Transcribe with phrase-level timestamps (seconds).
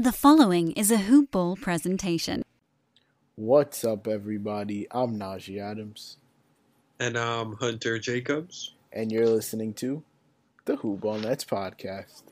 [0.00, 2.42] The following is a Hoop Ball presentation.
[3.36, 4.86] What's up, everybody?
[4.90, 6.16] I'm Najee Adams,
[6.98, 8.72] And I'm Hunter Jacobs.
[8.94, 10.02] and you're listening to
[10.64, 12.22] the Hoop Ball Nets podcast.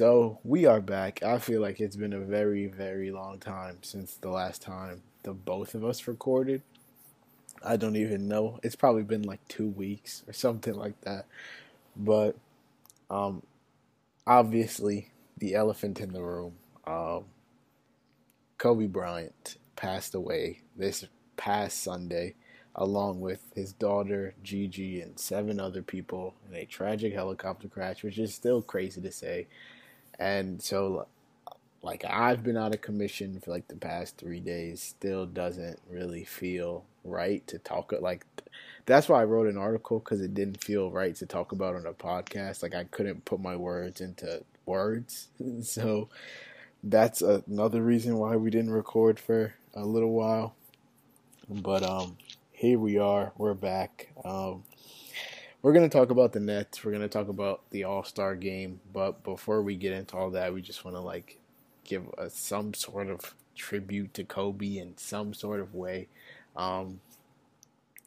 [0.00, 1.22] So we are back.
[1.22, 5.34] I feel like it's been a very, very long time since the last time the
[5.34, 6.62] both of us recorded.
[7.62, 8.60] I don't even know.
[8.62, 11.26] It's probably been like two weeks or something like that.
[11.94, 12.34] But
[13.10, 13.42] um,
[14.26, 16.54] obviously, the elephant in the room.
[16.86, 17.26] Um,
[18.56, 21.04] Kobe Bryant passed away this
[21.36, 22.36] past Sunday,
[22.74, 28.18] along with his daughter Gigi and seven other people in a tragic helicopter crash, which
[28.18, 29.46] is still crazy to say.
[30.18, 31.06] And so,
[31.82, 34.82] like, I've been out of commission for like the past three days.
[34.82, 37.92] Still doesn't really feel right to talk.
[38.00, 38.26] Like,
[38.86, 41.86] that's why I wrote an article because it didn't feel right to talk about on
[41.86, 42.62] a podcast.
[42.62, 45.28] Like, I couldn't put my words into words.
[45.62, 46.08] so,
[46.82, 50.54] that's another reason why we didn't record for a little while.
[51.48, 52.16] But um,
[52.52, 53.32] here we are.
[53.36, 54.08] We're back.
[54.24, 54.62] Um,
[55.62, 56.84] we're going to talk about the Nets.
[56.84, 58.80] We're going to talk about the All Star game.
[58.92, 61.38] But before we get into all that, we just want to like
[61.84, 66.08] give a, some sort of tribute to Kobe in some sort of way.
[66.56, 67.00] Um,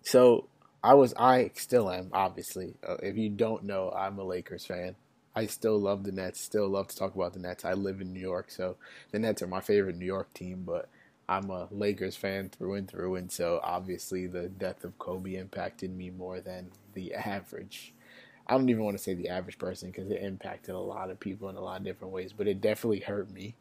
[0.02, 0.48] so
[0.84, 2.76] I was, I still am, obviously.
[2.88, 4.96] Uh, if you don't know, I'm a Lakers fan.
[5.36, 6.42] I still love the Nets.
[6.42, 7.66] Still love to talk about the Nets.
[7.66, 8.78] I live in New York, so
[9.12, 10.64] the Nets are my favorite New York team.
[10.66, 10.90] But
[11.28, 15.96] I'm a Lakers fan through and through, and so obviously the death of Kobe impacted
[15.96, 17.94] me more than the average.
[18.48, 21.20] I don't even want to say the average person because it impacted a lot of
[21.20, 23.56] people in a lot of different ways, but it definitely hurt me.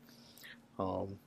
[0.79, 1.19] Um,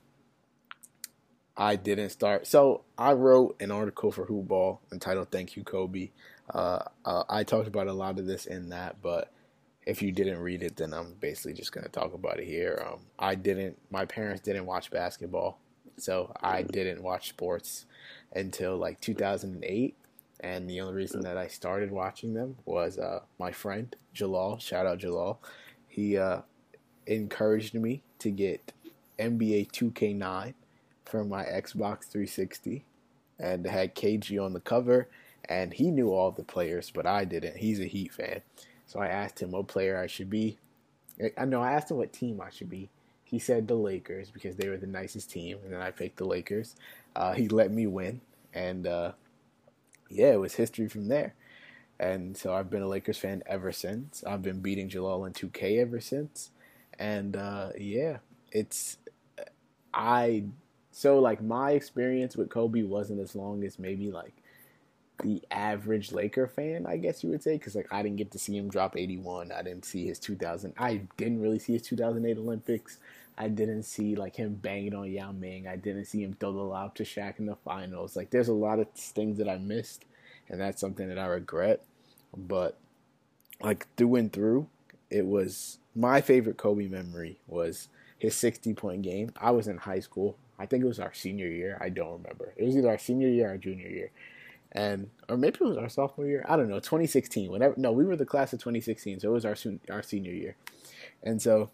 [1.56, 2.46] I didn't start.
[2.46, 6.10] So I wrote an article for Hoop Ball entitled "Thank You, Kobe."
[6.52, 9.32] Uh, uh, I talked about a lot of this in that, but
[9.86, 12.84] if you didn't read it, then I'm basically just going to talk about it here.
[12.86, 13.78] Um, I didn't.
[13.90, 15.58] My parents didn't watch basketball,
[15.96, 17.86] so I didn't watch sports
[18.34, 19.96] until like 2008.
[20.40, 24.58] And the only reason that I started watching them was uh, my friend Jalal.
[24.58, 25.40] Shout out Jalal.
[25.88, 26.42] He uh,
[27.06, 28.72] encouraged me to get
[29.18, 30.54] NBA 2K9
[31.04, 32.84] for my Xbox 360,
[33.38, 35.08] and had KG on the cover.
[35.48, 37.58] And he knew all the players, but I didn't.
[37.58, 38.42] He's a Heat fan,
[38.86, 40.58] so I asked him what player I should be.
[41.38, 42.90] I know I asked him what team I should be.
[43.24, 46.24] He said the Lakers because they were the nicest team, and then I picked the
[46.24, 46.74] Lakers.
[47.14, 48.20] Uh, he let me win,
[48.52, 49.12] and uh,
[50.10, 51.34] yeah, it was history from there.
[51.98, 54.22] And so I've been a Lakers fan ever since.
[54.26, 56.50] I've been beating Jalal in 2K ever since,
[56.98, 58.18] and uh, yeah,
[58.52, 58.98] it's
[59.94, 60.44] I.
[60.92, 64.34] So like my experience with Kobe wasn't as long as maybe like
[65.22, 68.38] the average Laker fan, I guess you would say, because like I didn't get to
[68.38, 69.52] see him drop 81.
[69.52, 70.74] I didn't see his 2000.
[70.78, 72.98] I didn't really see his 2008 Olympics.
[73.38, 75.66] I didn't see like him banging on Yao Ming.
[75.66, 78.16] I didn't see him throw the lob to Shaq in the finals.
[78.16, 80.04] Like there's a lot of things that I missed,
[80.48, 81.84] and that's something that I regret.
[82.36, 82.78] But
[83.60, 84.68] like through and through,
[85.10, 87.88] it was my favorite Kobe memory was
[88.18, 89.32] his 60 point game.
[89.36, 90.38] I was in high school.
[90.58, 91.78] I think it was our senior year.
[91.80, 92.54] I don't remember.
[92.56, 94.10] It was either our senior year or junior year
[94.76, 96.44] and or maybe it was our sophomore year.
[96.48, 97.50] I don't know, 2016.
[97.50, 97.74] Whatever.
[97.76, 99.56] No, we were the class of 2016, so it was our
[99.90, 100.56] our senior year,
[101.22, 101.70] and so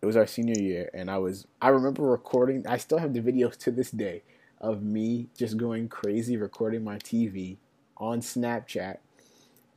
[0.00, 0.90] it was our senior year.
[0.94, 2.66] And I was I remember recording.
[2.66, 4.22] I still have the videos to this day
[4.60, 7.58] of me just going crazy recording my TV
[7.96, 8.98] on Snapchat.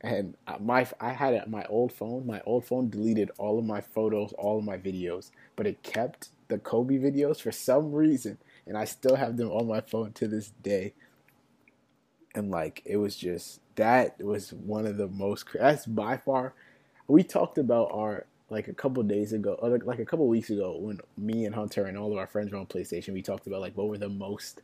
[0.00, 2.26] And my I had my old phone.
[2.26, 6.30] My old phone deleted all of my photos, all of my videos, but it kept
[6.48, 10.26] the Kobe videos for some reason, and I still have them on my phone to
[10.26, 10.94] this day
[12.34, 16.54] and like it was just that was one of the most that's by far
[17.08, 20.76] we talked about our like a couple days ago or like a couple weeks ago
[20.78, 23.60] when me and hunter and all of our friends were on playstation we talked about
[23.60, 24.62] like what were the most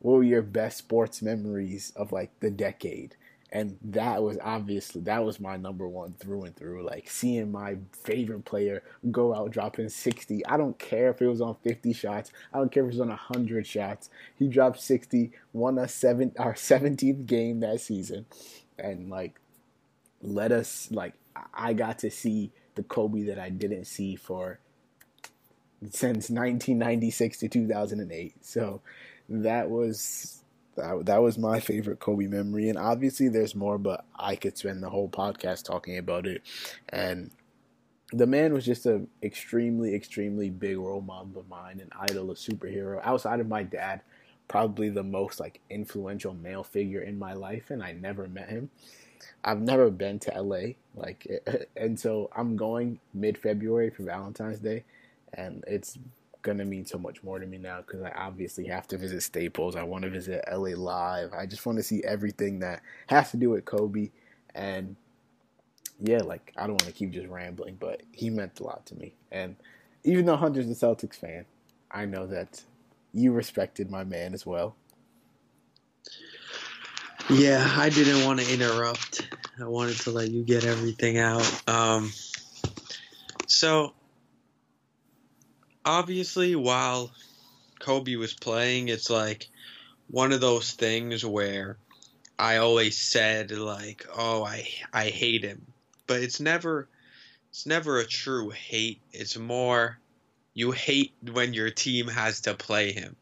[0.00, 3.16] what were your best sports memories of like the decade
[3.52, 6.86] and that was obviously that was my number one through and through.
[6.86, 10.44] Like seeing my favorite player go out dropping sixty.
[10.46, 12.32] I don't care if it was on fifty shots.
[12.52, 14.08] I don't care if it was on hundred shots.
[14.38, 18.24] He dropped sixty, won a seven our seventeenth game that season,
[18.78, 19.38] and like
[20.22, 21.12] let us like
[21.52, 24.58] I got to see the Kobe that I didn't see for
[25.90, 28.34] since 1996 to 2008.
[28.44, 28.80] So
[29.28, 30.42] that was
[30.76, 32.68] that, that was my favorite Kobe memory.
[32.68, 36.42] And obviously, there's more, but I could spend the whole podcast talking about it.
[36.88, 37.30] And
[38.12, 42.34] the man was just an extremely, extremely big role model of mine, an idol, a
[42.34, 43.00] superhero.
[43.04, 44.02] Outside of my dad,
[44.48, 48.70] probably the most like influential male figure in my life, and I never met him.
[49.44, 51.26] I've never been to LA, like,
[51.76, 54.84] and so I'm going mid February for Valentine's Day,
[55.32, 55.98] and it's
[56.42, 59.76] gonna mean so much more to me now because I obviously have to visit Staples.
[59.76, 61.32] I want to visit LA Live.
[61.32, 64.10] I just want to see everything that has to do with Kobe.
[64.54, 64.96] And
[66.00, 68.96] yeah, like I don't want to keep just rambling, but he meant a lot to
[68.96, 69.14] me.
[69.30, 69.56] And
[70.04, 71.46] even though Hunter's a Celtics fan,
[71.90, 72.62] I know that
[73.14, 74.74] you respected my man as well.
[77.30, 79.28] Yeah, I didn't want to interrupt.
[79.60, 81.68] I wanted to let you get everything out.
[81.68, 82.10] Um,
[83.46, 83.92] so
[85.84, 87.10] obviously while
[87.78, 89.48] Kobe was playing, it's like
[90.08, 91.76] one of those things where
[92.38, 95.66] I always said like, "Oh, I I hate him,"
[96.06, 96.88] but it's never
[97.50, 99.00] it's never a true hate.
[99.12, 99.98] It's more
[100.54, 103.16] you hate when your team has to play him.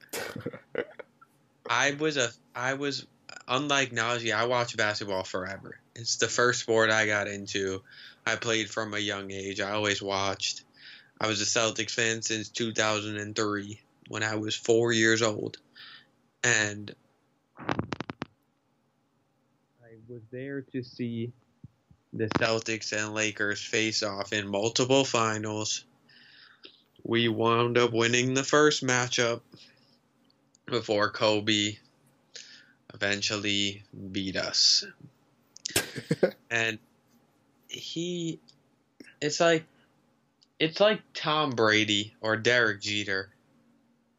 [1.69, 3.06] I was a I was
[3.50, 4.35] unlike Najee.
[4.35, 5.79] I watched basketball forever.
[5.94, 7.82] It's the first sport I got into.
[8.25, 9.61] I played from a young age.
[9.61, 10.62] I always watched.
[11.20, 15.58] I was a Celtics fan since 2003 when I was four years old.
[16.43, 16.94] And
[17.58, 17.75] I
[20.08, 21.32] was there to see
[22.12, 25.85] the Celtics and Lakers face off in multiple finals.
[27.02, 29.41] We wound up winning the first matchup
[30.67, 31.76] before Kobe
[32.95, 33.83] eventually
[34.13, 34.85] beat us.
[36.51, 36.79] and
[37.69, 38.41] he,
[39.21, 39.65] it's like
[40.61, 43.31] it's like Tom Brady or Derek Jeter.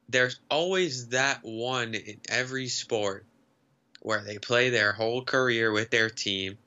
[0.10, 3.26] There's always that one in every sport
[4.02, 6.58] where they play their whole career with their team,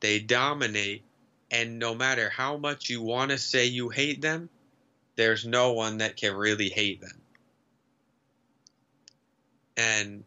[0.00, 1.02] they dominate,
[1.50, 4.50] and no matter how much you want to say you hate them,
[5.16, 7.20] there's no one that can really hate them.
[9.76, 10.24] And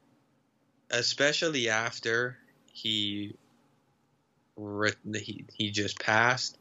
[0.95, 2.38] especially after
[2.71, 3.36] he
[4.57, 6.57] he, he just passed,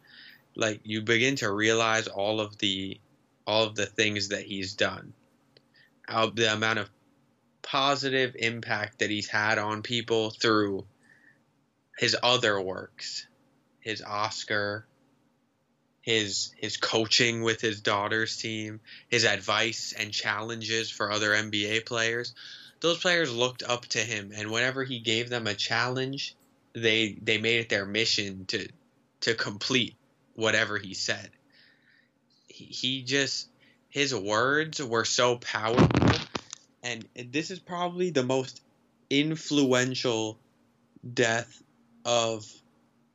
[0.57, 3.01] like you begin to realize all of the
[3.47, 5.13] all of the things that he's done.
[6.03, 6.91] How the amount of
[7.63, 10.85] positive impact that he's had on people through
[11.97, 13.27] his other works
[13.81, 14.87] his oscar
[16.03, 22.35] his his coaching with his daughter's team his advice and challenges for other nba players
[22.85, 26.37] those players looked up to him and whenever he gave them a challenge
[26.75, 28.69] they they made it their mission to
[29.21, 29.97] to complete
[30.35, 31.31] whatever he said.
[32.47, 33.49] He, he just
[33.89, 35.89] his words were so powerful
[36.83, 38.61] and this is probably the most
[39.09, 40.37] influential
[41.15, 41.63] death
[42.05, 42.47] of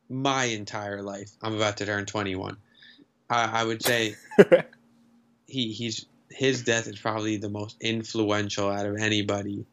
[0.09, 1.29] my entire life.
[1.43, 2.57] I'm about to turn 21.
[3.29, 4.15] I, I would say
[5.45, 9.65] he he's his death is probably the most influential out of anybody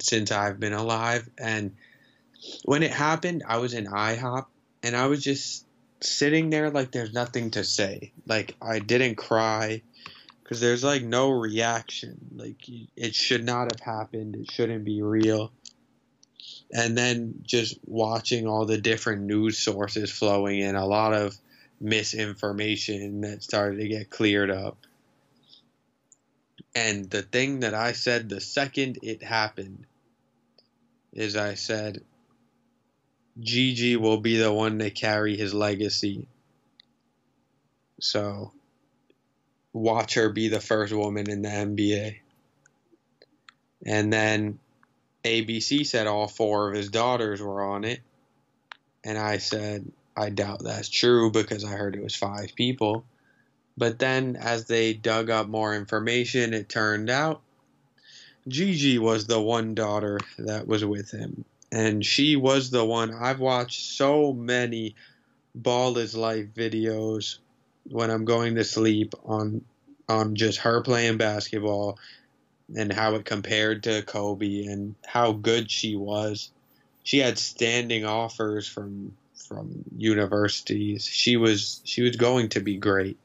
[0.00, 1.28] since I've been alive.
[1.38, 1.76] And
[2.64, 4.46] when it happened, I was in IHOP
[4.82, 5.64] and I was just
[6.00, 8.12] sitting there like there's nothing to say.
[8.26, 9.82] Like I didn't cry
[10.42, 12.16] because there's like no reaction.
[12.36, 12.56] Like
[12.96, 14.36] it should not have happened.
[14.36, 15.50] It shouldn't be real.
[16.72, 21.36] And then just watching all the different news sources flowing in, a lot of
[21.80, 24.78] misinformation that started to get cleared up.
[26.76, 29.86] And the thing that I said the second it happened
[31.14, 32.04] is I said,
[33.40, 36.28] Gigi will be the one to carry his legacy.
[37.98, 38.52] So
[39.72, 42.16] watch her be the first woman in the NBA.
[43.86, 44.58] And then
[45.24, 48.00] ABC said all four of his daughters were on it.
[49.02, 53.06] And I said, I doubt that's true because I heard it was five people.
[53.78, 57.42] But then as they dug up more information, it turned out
[58.48, 63.40] Gigi was the one daughter that was with him and she was the one I've
[63.40, 64.94] watched so many
[65.54, 67.38] ball is life videos
[67.90, 69.62] when I'm going to sleep on
[70.08, 71.98] on just her playing basketball
[72.76, 76.50] and how it compared to Kobe and how good she was.
[77.02, 81.04] she had standing offers from from universities.
[81.04, 83.18] She was she was going to be great.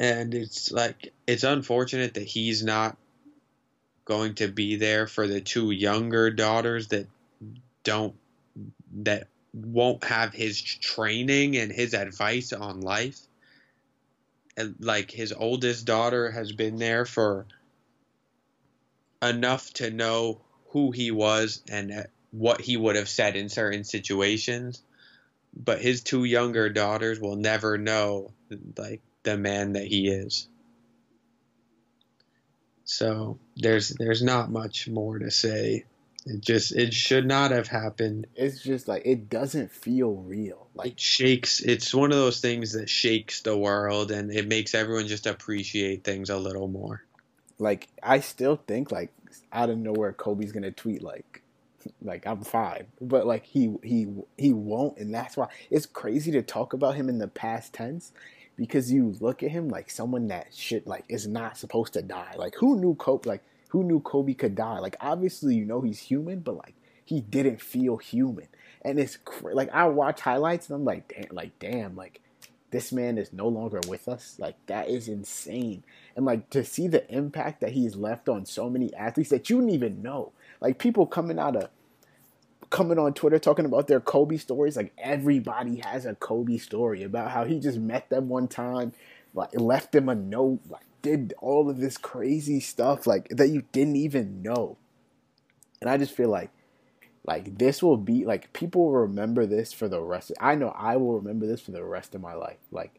[0.00, 2.96] And it's like it's unfortunate that he's not
[4.06, 7.06] going to be there for the two younger daughters that
[7.84, 8.16] don't
[8.94, 13.20] that won't have his training and his advice on life.
[14.56, 17.46] And like his oldest daughter has been there for
[19.20, 20.40] enough to know
[20.70, 24.82] who he was and uh, what he would have said in certain situations.
[25.54, 28.32] But his two younger daughters will never know
[28.78, 30.48] like the man that he is.
[32.84, 35.84] So there's there's not much more to say.
[36.26, 38.26] It just it should not have happened.
[38.34, 40.66] It's just like it doesn't feel real.
[40.74, 41.60] Like it shakes.
[41.60, 46.04] It's one of those things that shakes the world, and it makes everyone just appreciate
[46.04, 47.04] things a little more.
[47.58, 49.12] Like I still think like
[49.52, 51.42] out of nowhere Kobe's gonna tweet like
[52.02, 56.42] like I'm fine, but like he he he won't, and that's why it's crazy to
[56.42, 58.12] talk about him in the past tense
[58.60, 62.34] because you look at him like someone that shit like is not supposed to die.
[62.36, 63.26] Like who knew Kobe?
[63.26, 64.80] Like who knew Kobe could die?
[64.80, 68.48] Like obviously you know he's human, but like he didn't feel human,
[68.82, 72.20] and it's like I watch highlights and I'm like damn, like damn, like
[72.70, 74.36] this man is no longer with us.
[74.38, 75.82] Like that is insane.
[76.14, 79.56] And like to see the impact that he's left on so many athletes that you
[79.56, 80.32] didn't even know.
[80.60, 81.70] Like people coming out of
[82.70, 84.76] coming on Twitter talking about their Kobe stories.
[84.76, 88.92] Like everybody has a Kobe story about how he just met them one time,
[89.34, 93.64] like left them a note, like did all of this crazy stuff like that you
[93.72, 94.76] didn't even know.
[95.80, 96.50] And I just feel like
[97.26, 100.70] like this will be like people will remember this for the rest of, I know
[100.70, 102.58] I will remember this for the rest of my life.
[102.70, 102.94] Like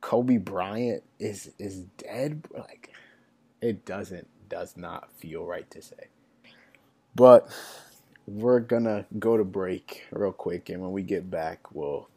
[0.00, 2.90] Kobe Bryant is is dead like
[3.60, 6.08] it doesn't does not feel right to say.
[7.14, 7.48] But
[8.32, 12.08] we're gonna go to break real quick, and when we get back, we'll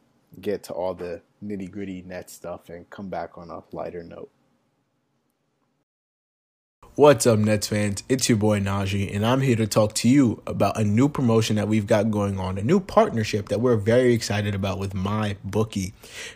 [0.42, 4.30] get to all the nitty gritty net stuff and come back on a lighter note.
[6.98, 8.04] What's up, Nets fans?
[8.08, 11.58] It's your boy Najee, and I'm here to talk to you about a new promotion
[11.58, 15.92] that we've got going on, a new partnership that we're very excited about with MyBookie.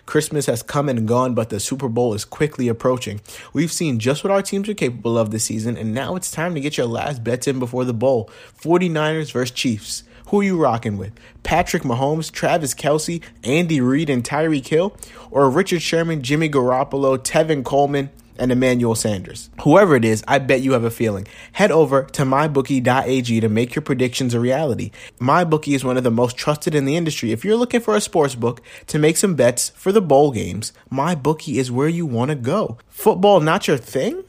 [0.05, 3.21] Christmas has come and gone, but the Super Bowl is quickly approaching.
[3.53, 6.53] We've seen just what our teams are capable of this season, and now it's time
[6.55, 10.03] to get your last bets in before the bowl 49ers versus Chiefs.
[10.27, 11.13] Who are you rocking with?
[11.41, 14.93] Patrick Mahomes, Travis Kelce, Andy Reid, and Tyreek Hill?
[15.31, 18.09] Or Richard Sherman, Jimmy Garoppolo, Tevin Coleman?
[18.39, 19.49] And Emmanuel Sanders.
[19.61, 21.27] Whoever it is, I bet you have a feeling.
[21.51, 24.91] Head over to mybookie.ag to make your predictions a reality.
[25.19, 27.31] MyBookie is one of the most trusted in the industry.
[27.31, 30.73] If you're looking for a sports book to make some bets for the bowl games,
[30.91, 32.77] MyBookie is where you want to go.
[32.89, 34.23] Football not your thing?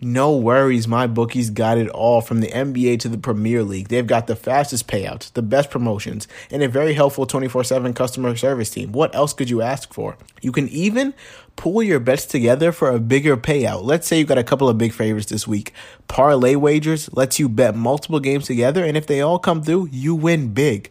[0.00, 3.88] No worries, MyBookie's got it all from the NBA to the Premier League.
[3.88, 8.36] They've got the fastest payouts, the best promotions, and a very helpful 24 7 customer
[8.36, 8.92] service team.
[8.92, 10.16] What else could you ask for?
[10.40, 11.14] You can even
[11.58, 13.82] pool your bets together for a bigger payout.
[13.82, 15.74] Let's say you've got a couple of big favorites this week.
[16.06, 20.14] Parlay wagers lets you bet multiple games together, and if they all come through, you
[20.14, 20.90] win big.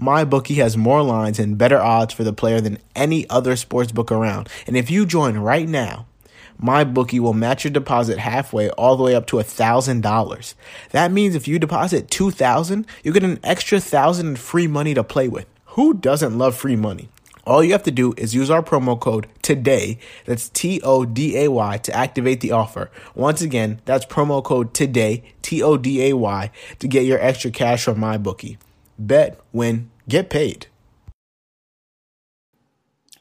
[0.00, 4.12] MyBookie has more lines and better odds for the player than any other sports book
[4.12, 4.48] around.
[4.66, 6.06] And if you join right now,
[6.62, 10.54] MyBookie will match your deposit halfway all the way up to a thousand dollars.
[10.90, 14.92] That means if you deposit two thousand, you get an extra thousand in free money
[14.92, 15.46] to play with.
[15.68, 17.08] Who doesn't love free money?
[17.44, 19.98] All you have to do is use our promo code today.
[20.26, 22.90] That's T O D A Y to activate the offer.
[23.14, 27.50] Once again, that's promo code today, T O D A Y, to get your extra
[27.50, 28.58] cash from MyBookie.
[28.98, 30.68] Bet, win, get paid.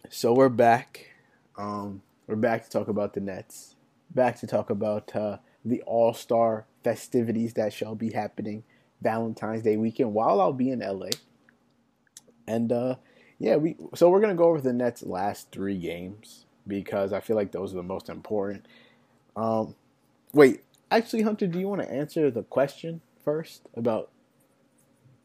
[0.10, 1.08] So we're back.
[1.58, 3.76] Um, we're back to talk about the Nets.
[4.14, 8.64] Back to talk about uh, the All Star festivities that shall be happening
[9.02, 11.10] Valentine's Day weekend while I'll be in LA.
[12.48, 12.96] And uh,
[13.42, 17.36] yeah, we so we're gonna go over the Nets' last three games because I feel
[17.36, 18.68] like those are the most important.
[19.36, 19.74] Um,
[20.32, 24.12] wait, actually, Hunter, do you want to answer the question first about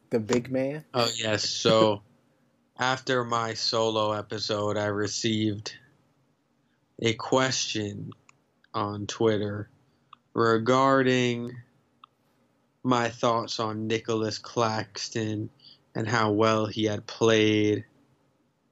[0.09, 0.83] the big man?
[0.95, 1.47] Oh yes.
[1.47, 2.01] So
[2.79, 5.75] after my solo episode, I received
[6.99, 8.13] a question
[8.73, 9.69] on Twitter
[10.33, 11.55] regarding
[12.81, 15.51] my thoughts on Nicolas Claxton
[15.93, 17.85] and how well he had played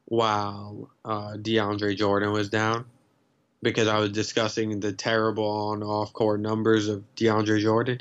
[0.05, 2.85] while uh, DeAndre Jordan was down
[3.61, 7.99] because I was discussing the terrible on off court numbers of DeAndre Jordan.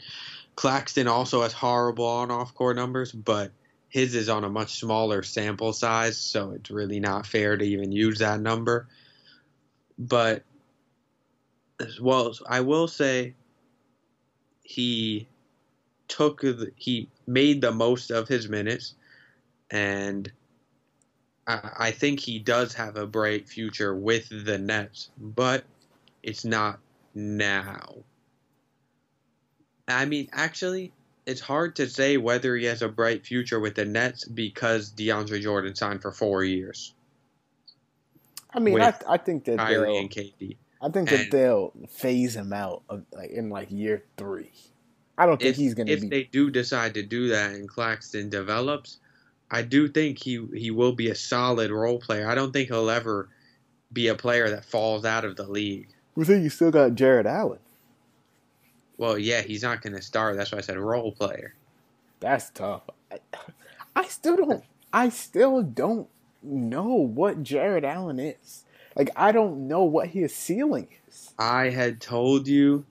[0.56, 3.50] Claxton also has horrible on off court numbers, but
[3.88, 7.92] his is on a much smaller sample size, so it's really not fair to even
[7.92, 8.88] use that number.
[9.98, 10.42] But
[11.80, 13.34] as well, I will say
[14.62, 15.28] he
[16.08, 18.94] took the, he made the most of his minutes,
[19.70, 20.30] and
[21.46, 25.64] I, think he does have a bright future with the Nets, but
[26.22, 26.78] it's not
[27.14, 27.96] now.
[29.86, 30.92] I mean, actually,
[31.26, 35.42] it's hard to say whether he has a bright future with the Nets because DeAndre
[35.42, 36.94] Jordan signed for four years.
[38.54, 40.56] I mean, I, I think that Kyrie they'll, and KD.
[40.80, 44.52] I think that and- they'll phase him out of, like in like year three.
[45.16, 45.96] I don't think If, he's going to be.
[45.96, 46.08] if be.
[46.08, 48.98] they do decide to do that and Claxton develops,
[49.54, 52.28] I do think he he will be a solid role player.
[52.28, 53.28] I don't think he'll ever
[53.92, 55.86] be a player that falls out of the league.
[56.16, 57.60] Well, think you still got Jarrett Allen.
[58.98, 60.36] Well, yeah, he's not going to start.
[60.36, 61.54] That's why I said role player.
[62.18, 62.82] That's tough.
[63.12, 63.20] I,
[63.94, 64.64] I still don't.
[64.92, 66.08] I still don't
[66.42, 68.64] know what Jarrett Allen is.
[68.96, 71.32] Like I don't know what his ceiling is.
[71.38, 72.84] I had told you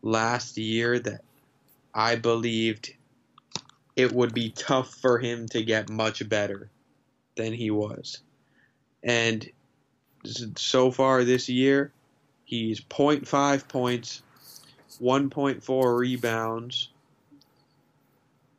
[0.00, 1.20] last year that
[1.92, 2.94] I believed
[3.96, 6.70] it would be tough for him to get much better
[7.36, 8.20] than he was.
[9.02, 9.48] And
[10.56, 11.92] so far this year,
[12.44, 14.22] he's 0.5 points,
[15.00, 16.88] 1.4 rebounds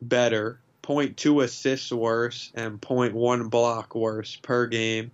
[0.00, 5.10] better, 0.2 assists worse, and 0.1 block worse per game.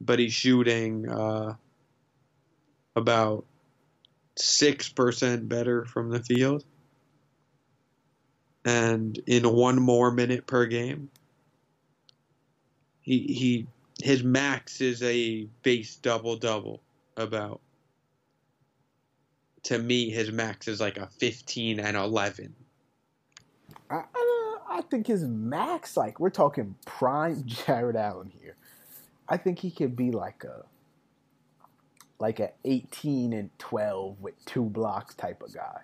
[0.00, 1.54] But he's shooting uh,
[2.94, 3.46] about
[4.38, 6.64] 6% better from the field
[8.66, 11.08] and in one more minute per game.
[13.00, 13.66] He he
[14.02, 16.82] his max is a base double double
[17.16, 17.60] about.
[19.62, 22.54] To me, his max is like a 15 and 11.
[23.90, 28.56] I, I, I think his max, like we're talking prime Jarrett Allen here.
[29.28, 30.64] I think he could be like a
[32.18, 35.80] like a eighteen and twelve with two blocks type of guy.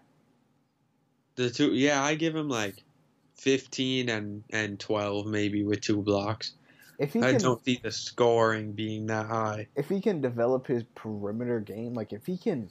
[1.34, 2.82] The two, yeah, I give him like
[3.36, 6.52] 15 and and 12 maybe with two blocks.
[6.98, 9.66] If he I can, don't see the scoring being that high.
[9.74, 12.70] if he can develop his perimeter game, like if he can,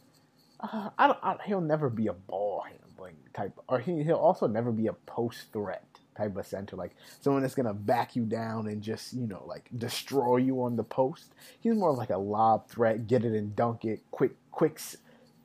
[0.62, 4.48] uh, I don't, I, he'll never be a ball handling type, or he he'll also
[4.48, 5.84] never be a post threat
[6.16, 9.70] type of center, like someone that's gonna back you down and just you know like
[9.78, 11.34] destroy you on the post.
[11.60, 14.80] He's more of like a lob threat, get it and dunk it, quick, quick,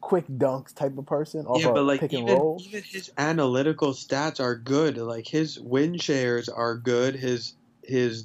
[0.06, 1.44] quick dunks type of person.
[1.56, 4.98] Yeah, but like even, even his analytical stats are good.
[4.98, 7.16] Like his win shares are good.
[7.16, 8.24] His his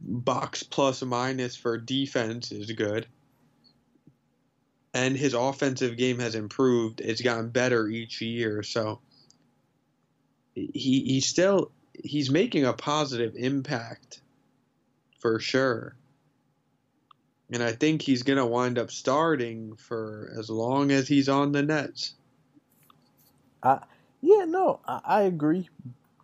[0.00, 3.06] box plus minus for defense is good.
[4.94, 7.02] And his offensive game has improved.
[7.02, 8.62] It's gotten better each year.
[8.62, 9.00] So
[10.54, 11.72] he he's still
[12.02, 14.22] he's making a positive impact
[15.18, 15.94] for sure.
[17.52, 21.62] And I think he's gonna wind up starting for as long as he's on the
[21.62, 22.14] Nets.
[24.22, 25.68] Yeah, no, I, I agree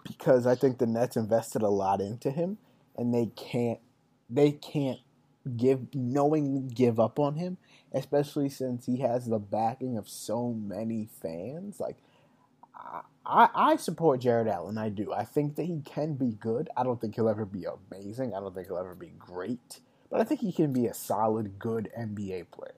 [0.06, 2.58] because I think the Nets invested a lot into him,
[2.96, 3.80] and they can't
[4.30, 5.00] they can't
[5.56, 7.58] give knowingly give up on him,
[7.92, 11.80] especially since he has the backing of so many fans.
[11.80, 11.96] Like,
[13.26, 14.78] I, I support Jarrett Allen.
[14.78, 15.12] I do.
[15.12, 16.70] I think that he can be good.
[16.76, 18.34] I don't think he'll ever be amazing.
[18.34, 19.80] I don't think he'll ever be great,
[20.10, 22.74] but I think he can be a solid, good NBA player.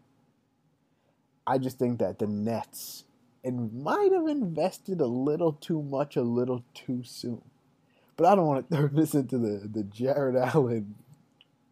[1.46, 3.04] I just think that the Nets
[3.42, 7.42] and might have invested a little too much a little too soon.
[8.16, 10.94] But I don't want to turn this into the, the Jarrett Allen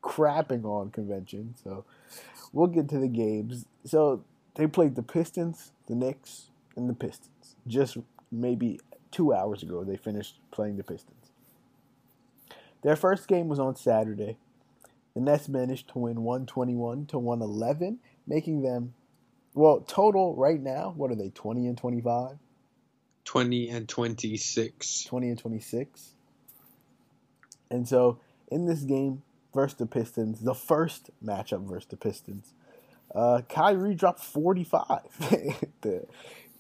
[0.03, 1.55] crapping on convention.
[1.63, 1.85] So
[2.53, 3.67] we'll get to the games.
[3.85, 7.57] So they played the Pistons, the Knicks, and the Pistons.
[7.67, 7.99] Just
[8.33, 11.33] maybe two hours ago, they finished playing the Pistons.
[12.83, 14.39] Their first game was on Saturday.
[15.19, 18.95] The Nets managed to win 121 to 111, making them
[19.53, 22.37] well, total right now, what are they, 20 and 25?
[23.25, 25.03] 20 and 26.
[25.03, 26.13] 20 and 26.
[27.69, 32.55] And so in this game versus the Pistons, the first matchup versus the Pistons,
[33.13, 35.01] uh, Kyrie dropped 45.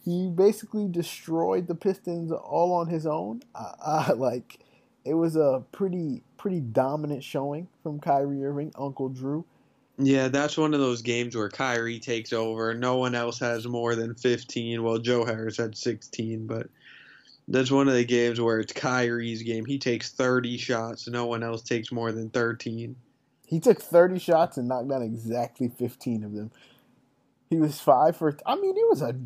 [0.04, 3.42] He basically destroyed the Pistons all on his own.
[3.54, 4.58] Uh, uh, like
[5.04, 9.44] it was a pretty pretty dominant showing from Kyrie Irving, Uncle Drew.
[9.98, 12.72] Yeah, that's one of those games where Kyrie takes over.
[12.72, 14.82] No one else has more than 15.
[14.82, 16.68] Well, Joe Harris had 16, but
[17.48, 19.64] that's one of the games where it's Kyrie's game.
[19.64, 21.08] He takes 30 shots.
[21.08, 22.94] No one else takes more than 13.
[23.44, 26.52] He took 30 shots and knocked down exactly 15 of them.
[27.50, 28.36] He was five for.
[28.46, 29.16] I mean, it was a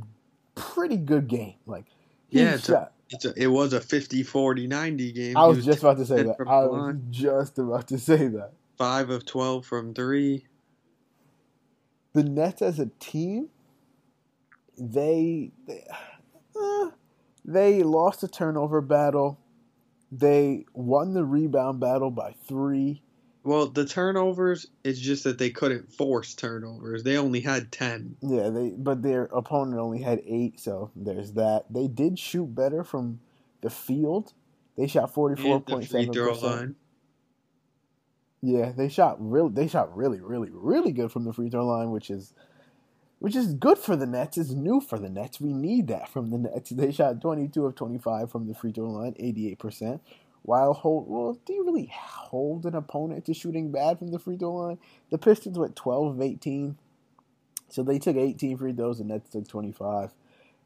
[0.54, 1.56] pretty good game.
[1.66, 1.86] Like,
[2.28, 2.92] he Yeah, shot.
[3.12, 5.36] It's a, it was a 50 40 90 game.
[5.36, 6.40] I He was just about to say that.
[6.46, 7.06] I was line.
[7.10, 8.52] just about to say that.
[8.78, 10.46] 5 of 12 from 3.
[12.14, 13.48] The Nets as a team,
[14.78, 15.86] they, they
[16.56, 16.90] uh,
[17.44, 19.40] They lost the turnover battle.
[20.12, 23.02] They won the rebound battle by three.
[23.44, 27.02] Well, the turnovers, it's just that they couldn't force turnovers.
[27.02, 28.16] They only had 10.
[28.20, 31.64] Yeah, they but their opponent only had eight, so there's that.
[31.68, 33.18] They did shoot better from
[33.60, 34.32] the field.
[34.76, 36.52] They shot forty four And the point free seven throw percent.
[36.52, 36.74] line.
[38.42, 39.48] Yeah, they shot real.
[39.48, 42.32] They shot really, really, really good from the free throw line, which is,
[43.20, 44.36] which is good for the Nets.
[44.38, 45.40] It's new for the Nets.
[45.40, 46.70] We need that from the Nets.
[46.70, 50.00] They shot twenty two of twenty five from the free throw line, eighty eight percent.
[50.42, 54.36] While hold, well, do you really hold an opponent to shooting bad from the free
[54.36, 54.78] throw line?
[55.10, 56.78] The Pistons went twelve of eighteen,
[57.68, 58.98] so they took eighteen free throws.
[58.98, 60.10] The Nets took twenty five.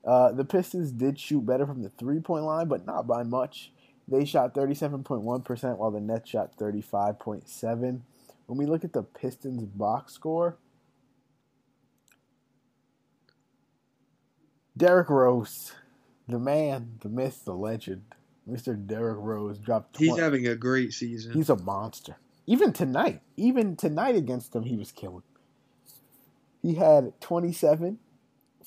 [0.05, 3.73] Uh, the Pistons did shoot better from the three point line, but not by much.
[4.09, 8.01] They shot 37.1%, while the Nets shot 35.7.
[8.47, 10.57] When we look at the Pistons box score,
[14.77, 15.73] Derrick Rose,
[16.29, 18.05] the man, the myth, the legend,
[18.49, 18.87] Mr.
[18.87, 20.11] Derrick Rose dropped 20.
[20.11, 21.33] He's having a great season.
[21.33, 22.17] He's a monster.
[22.47, 25.25] Even tonight, even tonight against them, he was killing.
[26.63, 27.99] He had 27,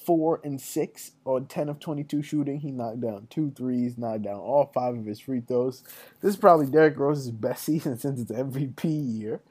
[0.06, 2.60] 4, and 6 on 10 of 22 shooting.
[2.60, 5.84] He knocked down two threes, knocked down all five of his free throws.
[6.22, 9.42] This is probably Derrick Rose's best season since his MVP year.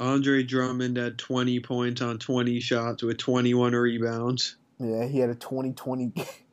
[0.00, 4.56] Andre Drummond had 20 points on 20 shots with 21 rebounds.
[4.80, 6.12] Yeah, he had a 2020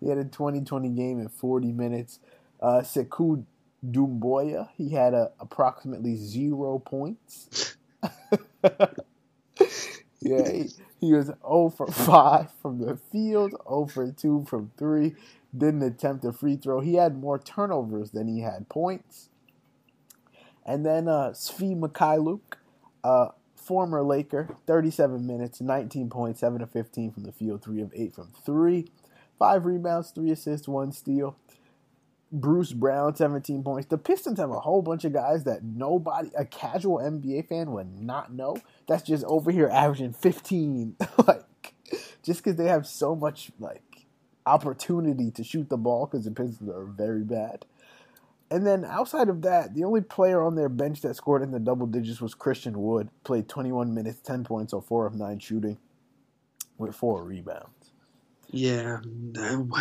[0.00, 2.20] He had a 2020 game in 40 minutes.
[2.60, 3.44] Uh Sekou
[3.84, 7.76] Doumbouya, he had a, approximately zero points.
[10.20, 15.14] yeah, he, he was 0 for 5 from the field, 0 for 2 from 3.
[15.56, 16.80] Didn't attempt a free throw.
[16.80, 19.28] He had more turnovers than he had points.
[20.66, 22.40] And then uh, Svi Mykhailiuk,
[23.02, 27.92] uh, former Laker, 37 minutes, 19 points, 7 of 15 from the field, 3 of
[27.94, 28.90] 8 from 3.
[29.38, 31.36] 5 rebounds, 3 assists, 1 steal.
[32.30, 33.88] Bruce Brown, 17 points.
[33.88, 38.00] The Pistons have a whole bunch of guys that nobody, a casual NBA fan, would
[38.00, 38.58] not know.
[38.86, 40.96] That's just over here averaging 15.
[41.26, 41.74] like,
[42.22, 44.06] just because they have so much, like,
[44.44, 47.64] opportunity to shoot the ball because the Pistons are very bad.
[48.50, 51.58] And then outside of that, the only player on their bench that scored in the
[51.58, 53.10] double digits was Christian Wood.
[53.24, 55.78] Played 21 minutes, 10 points, or 4 of 9 shooting
[56.78, 57.77] with 4 rebounds.
[58.50, 59.00] Yeah,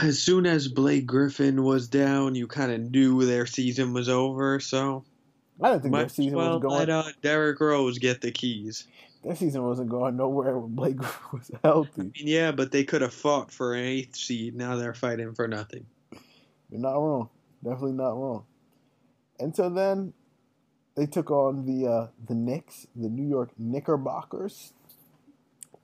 [0.02, 4.60] as soon as Blake Griffin was down, you kind of knew their season was over.
[4.60, 5.06] So
[5.62, 6.80] I don't think their might as season well was going.
[6.80, 8.86] let uh, Derrick Rose get the keys.
[9.24, 12.02] Their season wasn't going nowhere when Blake Griffin was healthy.
[12.02, 14.56] I mean, yeah, but they could have fought for an eighth seed.
[14.56, 15.86] Now they're fighting for nothing.
[16.70, 17.30] You're not wrong.
[17.64, 18.44] Definitely not wrong.
[19.40, 20.14] And so then
[20.96, 24.74] they took on the uh, the Knicks, the New York Knickerbockers,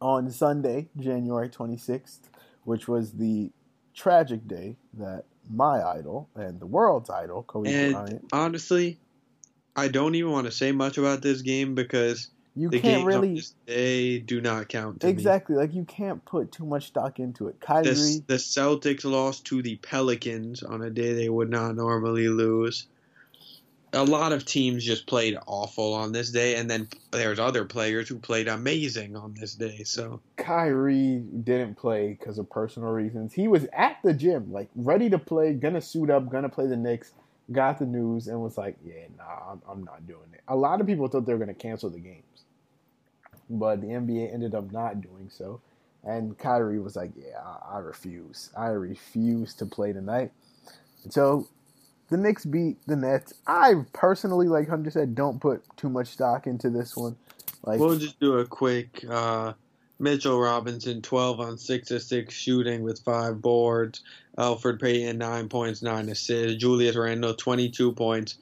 [0.01, 2.19] on Sunday, January 26th,
[2.65, 3.51] which was the
[3.93, 8.99] tragic day that my idol and the world's idol, Kobe And Bryant, honestly,
[9.75, 13.41] I don't even want to say much about this game because you the can't really
[13.65, 15.11] day do not count to me.
[15.11, 17.59] exactly like you can't put too much stock into it.
[17.59, 22.29] Kyrie, The, the Celtics lost to the Pelicans on a day they would not normally
[22.29, 22.87] lose.
[23.93, 28.09] A lot of teams just played awful on this day, and then there's other players
[28.09, 29.83] who played amazing on this day.
[29.83, 33.33] So Kyrie didn't play because of personal reasons.
[33.33, 36.75] He was at the gym, like ready to play, gonna suit up, gonna play the
[36.77, 37.11] Knicks.
[37.51, 40.81] Got the news and was like, "Yeah, nah, I'm, I'm not doing it." A lot
[40.81, 42.45] of people thought they were gonna cancel the games,
[43.49, 45.61] but the NBA ended up not doing so.
[46.05, 48.49] And Kyrie was like, "Yeah, I, I refuse.
[48.57, 50.31] I refuse to play tonight."
[51.09, 51.47] So
[52.13, 53.33] the Knicks beat the Nets.
[53.47, 57.15] I personally, like Hunter said, don't put too much stock into this one.
[57.63, 59.03] Like, we'll just do a quick.
[59.09, 59.53] Uh,
[59.97, 64.03] Mitchell Robinson, 12 on 6 of 6 shooting with 5 boards.
[64.37, 66.61] Elfrid Payton, 9 points, 9 assists.
[66.61, 68.37] Julius Randle, 22 points,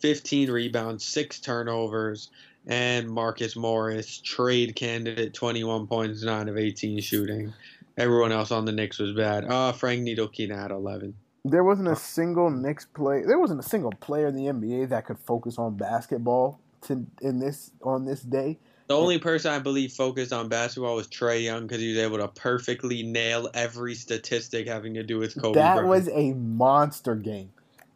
[0.00, 2.28] 15 rebounds, 6 turnovers.
[2.66, 7.54] And Marcus Morris, trade candidate, 21 points, 9 of 18 shooting.
[7.96, 9.46] Everyone else on the Knicks was bad.
[9.46, 11.14] Uh, Frank Ntilikina had 11.
[11.44, 13.22] There wasn't a single Knicks play.
[13.22, 17.38] There wasn't a single player in the NBA that could focus on basketball to in
[17.38, 18.58] this on this day.
[18.86, 22.18] The only person I believe focused on basketball was Trae Young because he was able
[22.18, 25.54] to perfectly nail every statistic having to do with Kobe.
[25.54, 27.50] that was a monster game.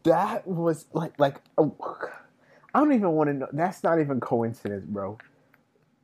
[0.05, 1.75] That was like like oh,
[2.75, 3.49] I don't even want to know.
[3.53, 5.19] That's not even coincidence, bro.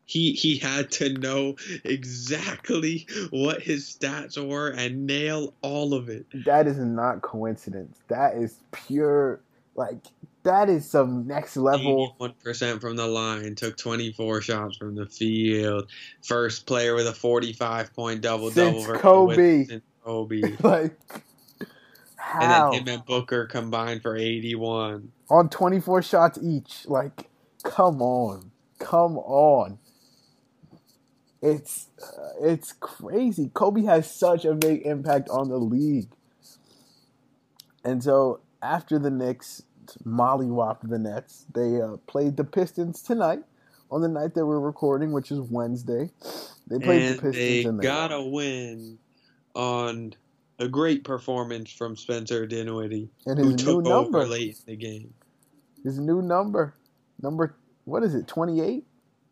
[0.07, 6.27] He he had to know exactly what his stats were and nail all of it.
[6.45, 7.99] That is not coincidence.
[8.09, 9.41] That is pure
[9.75, 9.99] like
[10.43, 12.15] that is some next level.
[12.19, 15.91] One percent from the line, took twenty four shots from the field.
[16.23, 19.67] First player with a forty five point double double Since Kobe.
[20.05, 20.57] Kobe.
[20.63, 20.99] Like
[22.17, 22.73] How?
[22.73, 25.11] And then him and Booker combined for 81.
[25.31, 26.85] On 24 shots each.
[26.87, 27.29] Like,
[27.63, 28.51] come on.
[28.79, 29.79] Come on.
[31.45, 33.51] It's uh, it's crazy.
[33.53, 36.09] Kobe has such a big impact on the league.
[37.85, 39.63] And so after the Knicks
[40.07, 43.41] mollywopped the Nets, they uh, played the Pistons tonight
[43.91, 46.09] on the night that we're recording, which is Wednesday.
[46.67, 48.99] They played and the Pistons they and they got a win
[49.55, 50.15] on
[50.59, 54.73] a great performance from Spencer Dinwiddie, and who his new took number, over late in
[54.73, 55.13] the game.
[55.83, 56.75] his new number,
[57.21, 57.55] number
[57.85, 58.27] what is it?
[58.27, 58.87] 28?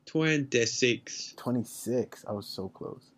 [0.06, 1.34] 26.
[1.36, 2.24] 26.
[2.28, 3.10] I was so close.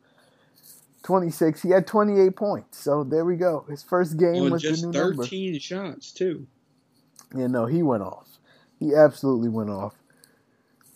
[1.04, 1.62] 26.
[1.62, 2.78] He had 28 points.
[2.80, 3.66] So there we go.
[3.68, 5.24] His first game was the just new number.
[5.24, 6.46] 13 shots, too.
[7.36, 8.38] Yeah, no, he went off.
[8.80, 9.94] He absolutely went off.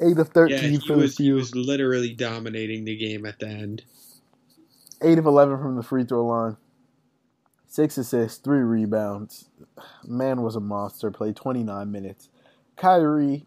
[0.00, 3.38] 8 of 13 Yeah, he for was, the he was literally dominating the game at
[3.40, 3.84] the end.
[5.02, 6.56] 8 of 11 from the free throw line.
[7.68, 9.50] 6 assists, 3 rebounds.
[10.04, 11.10] Man was a monster.
[11.10, 12.28] Played 29 minutes.
[12.76, 13.44] Kyrie,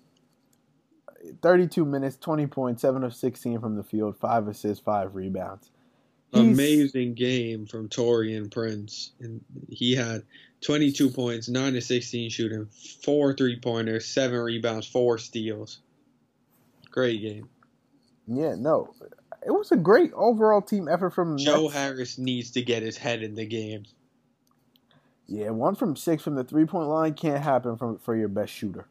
[1.41, 5.69] 32 minutes, 20 points, 7 of 16 from the field, 5 assists, 5 rebounds.
[6.31, 9.12] He's- Amazing game from Taurean Prince.
[9.19, 10.23] And he had
[10.62, 12.67] 22 points, 9 to 16 shooting,
[13.03, 15.79] 4 three pointers, 7 rebounds, 4 steals.
[16.89, 17.49] Great game.
[18.27, 18.93] Yeah, no.
[19.45, 21.73] It was a great overall team effort from Joe Nets.
[21.73, 23.84] Harris needs to get his head in the game.
[25.27, 28.51] Yeah, one from six from the three point line can't happen from for your best
[28.53, 28.86] shooter.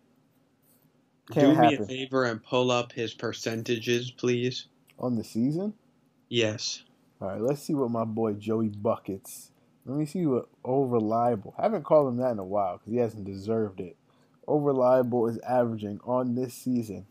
[1.30, 4.66] Can't Do me a favor and pull up his percentages, please.
[4.98, 5.74] on the season.
[6.28, 6.82] Yes.
[7.20, 9.50] All right, let's see what my boy Joey buckets.
[9.86, 11.54] Let me see what reliable.
[11.58, 13.96] I haven't called him that in a while because he hasn't deserved it.
[14.46, 17.06] Reliable is averaging on this season.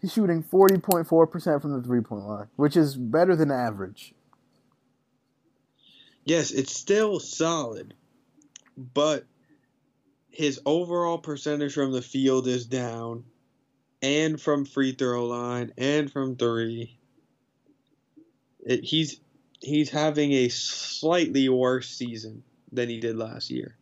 [0.00, 3.50] He's shooting forty point four percent from the three point line, which is better than
[3.50, 4.14] average.
[6.24, 7.94] Yes, it's still solid,
[8.76, 9.24] but
[10.32, 13.24] his overall percentage from the field is down,
[14.00, 16.98] and from free throw line, and from three.
[18.64, 19.20] It, he's
[19.60, 22.42] he's having a slightly worse season
[22.72, 23.76] than he did last year.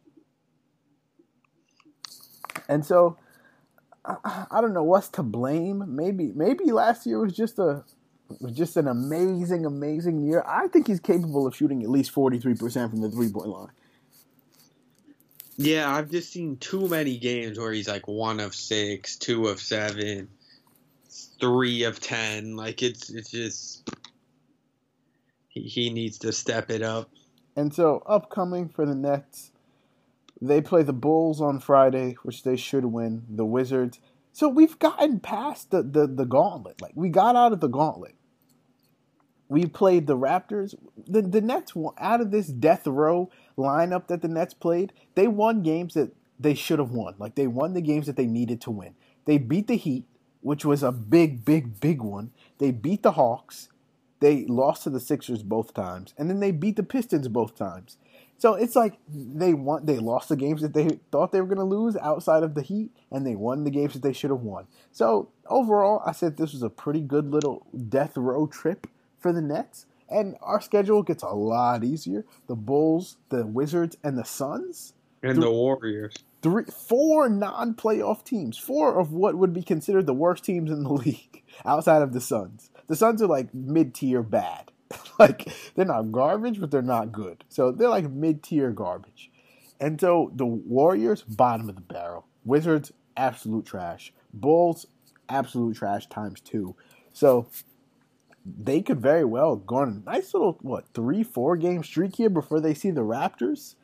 [2.68, 3.16] And so
[4.04, 5.84] I, I don't know what's to blame.
[5.86, 7.84] Maybe maybe last year was just a
[8.40, 10.44] was just an amazing amazing year.
[10.46, 13.70] I think he's capable of shooting at least 43% from the three-point line.
[15.62, 19.60] Yeah, I've just seen too many games where he's like one of six, two of
[19.60, 20.30] seven,
[21.38, 22.56] three of ten.
[22.56, 23.86] Like it's it's just
[25.48, 27.10] he, he needs to step it up.
[27.54, 29.50] And so upcoming for the Nets,
[30.40, 34.00] they play the Bulls on Friday, which they should win, the Wizards.
[34.32, 36.80] So we've gotten past the the, the gauntlet.
[36.80, 38.14] Like we got out of the gauntlet.
[39.50, 40.74] We played the Raptors.
[41.06, 45.62] The the Nets out of this death row lineup that the Nets played, they won
[45.62, 47.14] games that they should have won.
[47.18, 48.94] Like they won the games that they needed to win.
[49.26, 50.06] They beat the Heat,
[50.40, 52.32] which was a big, big, big one.
[52.58, 53.68] They beat the Hawks.
[54.20, 57.96] They lost to the Sixers both times, and then they beat the Pistons both times.
[58.36, 59.84] So it's like they won.
[59.86, 62.62] They lost the games that they thought they were going to lose outside of the
[62.62, 64.66] Heat, and they won the games that they should have won.
[64.92, 68.86] So overall, I said this was a pretty good little death row trip
[69.18, 72.24] for the Nets, and our schedule gets a lot easier.
[72.48, 74.94] The Bulls, the Wizards, and the Suns.
[75.22, 76.14] And the Warriors.
[76.42, 78.56] Three, four non-playoff teams.
[78.58, 82.20] Four of what would be considered the worst teams in the league, outside of the
[82.20, 82.70] Suns.
[82.86, 84.72] The Suns are like mid-tier bad.
[85.18, 87.44] like they're not garbage, but they're not good.
[87.48, 89.30] So they're like mid-tier garbage.
[89.78, 92.26] And so the Warriors, bottom of the barrel.
[92.44, 94.12] Wizards, absolute trash.
[94.32, 94.86] Bulls,
[95.28, 96.74] absolute trash times two.
[97.12, 97.46] So
[98.44, 102.30] they could very well go on a nice little what three, four game streak here
[102.30, 103.74] before they see the Raptors.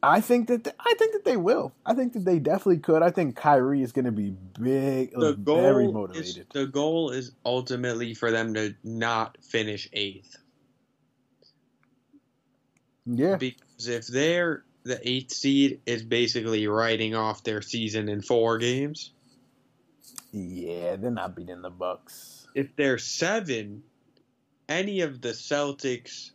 [0.00, 1.72] I think that th- I think that they will.
[1.84, 3.02] I think that they definitely could.
[3.02, 6.24] I think Kyrie is going to be big, The very goal motivated.
[6.26, 10.36] is the goal is ultimately for them to not finish eighth.
[13.06, 18.58] yeah, Because if they're the eighth seed is basically writing off their season in four
[18.58, 19.10] games.
[20.32, 22.46] Yeah, they're not beating the Bucks.
[22.54, 23.82] If they're seven,
[24.68, 26.30] any of the Celtics,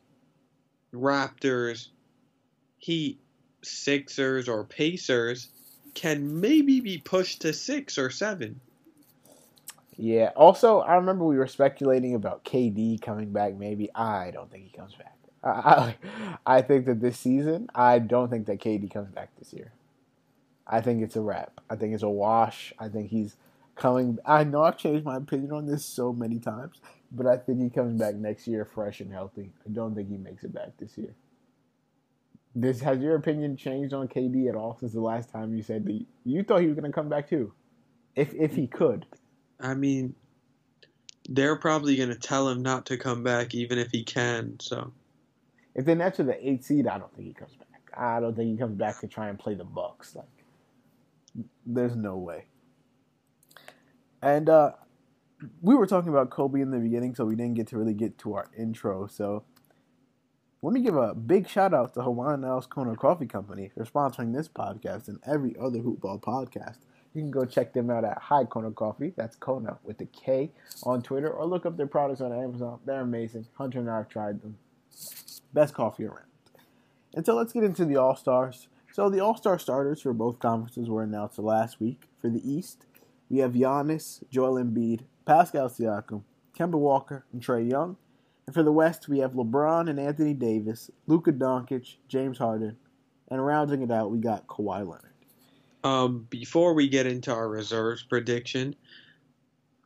[0.93, 1.89] Raptors,
[2.77, 3.19] Heat,
[3.61, 5.49] Sixers, or Pacers
[5.93, 8.59] can maybe be pushed to six or seven.
[9.95, 10.31] Yeah.
[10.35, 13.55] Also, I remember we were speculating about KD coming back.
[13.55, 15.15] Maybe I don't think he comes back.
[15.43, 19.53] I, I, I think that this season, I don't think that KD comes back this
[19.53, 19.71] year.
[20.65, 21.61] I think it's a wrap.
[21.69, 22.73] I think it's a wash.
[22.79, 23.35] I think he's
[23.75, 24.17] coming.
[24.25, 26.79] I know I've changed my opinion on this so many times,
[27.11, 29.51] but I think he comes back next year fresh and healthy.
[29.65, 31.13] I don't think he makes it back this year.
[32.55, 35.85] This has your opinion changed on KD at all since the last time you said
[35.85, 37.51] that you thought he was going to come back too,
[38.15, 39.05] if if he could.
[39.59, 40.13] I mean,
[41.27, 44.59] they're probably going to tell him not to come back even if he can.
[44.59, 44.91] So
[45.73, 47.67] If the Nets are the eight seed, I don't think he comes back.
[47.97, 50.15] I don't think he comes back to try and play the Bucks.
[50.15, 50.25] Like,
[51.65, 52.45] there's no way.
[54.23, 54.71] And uh,
[55.61, 58.17] we were talking about Kobe in the beginning, so we didn't get to really get
[58.19, 59.05] to our intro.
[59.07, 59.43] So
[60.61, 64.33] let me give a big shout out to Hawaiian Isles Kona Coffee Company for sponsoring
[64.33, 66.77] this podcast and every other Hoopball podcast.
[67.13, 69.11] You can go check them out at High Kona Coffee.
[69.17, 70.51] That's Kona with the K
[70.83, 72.79] on Twitter, or look up their products on Amazon.
[72.85, 73.47] They're amazing.
[73.57, 74.57] Hunter and I have tried them.
[75.53, 76.29] Best coffee around.
[77.13, 78.69] And so let's get into the All Stars.
[78.93, 82.07] So the All Star starters for both conferences were announced last week.
[82.19, 82.85] For the East,
[83.33, 86.21] we have Giannis, Joel Embiid, Pascal Siakam,
[86.55, 87.97] Kemba Walker, and Trae Young.
[88.45, 92.77] And for the West, we have LeBron and Anthony Davis, Luka Doncic, James Harden,
[93.29, 95.13] and rounding it out, we got Kawhi Leonard.
[95.83, 98.75] um, before we get into our reserves prediction,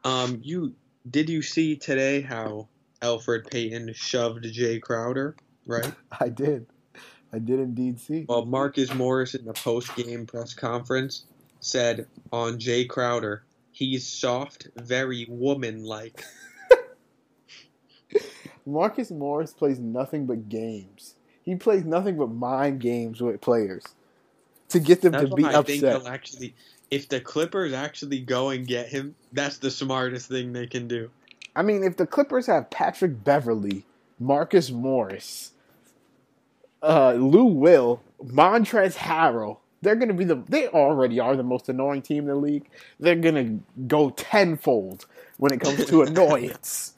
[0.03, 0.73] um, you
[1.09, 2.67] did you see today how
[3.01, 5.37] Elfrid Payton shoved Jae Crowder?
[5.65, 5.93] Right.
[6.19, 6.67] I did.
[7.31, 8.25] I did indeed see.
[8.27, 11.23] Well, Marcus Morris in the post game press conference
[11.59, 16.23] said on Jae Crowder, he's soft, very woman like.
[18.65, 21.15] Marcus Morris plays nothing but games.
[21.43, 23.83] He plays nothing but mind games with players
[24.69, 26.03] to get them That's to be I think upset.
[26.03, 26.55] they'll actually,
[26.91, 31.09] if the Clippers actually go and get him, that's the smartest thing they can do.
[31.55, 33.85] I mean, if the Clippers have Patrick Beverley,
[34.19, 35.53] Marcus Morris,
[36.83, 40.43] uh, Lou Will, Montrezl Harrell, they're going to be the.
[40.47, 42.69] They already are the most annoying team in the league.
[42.99, 45.05] They're going to go tenfold
[45.37, 46.93] when it comes to annoyance.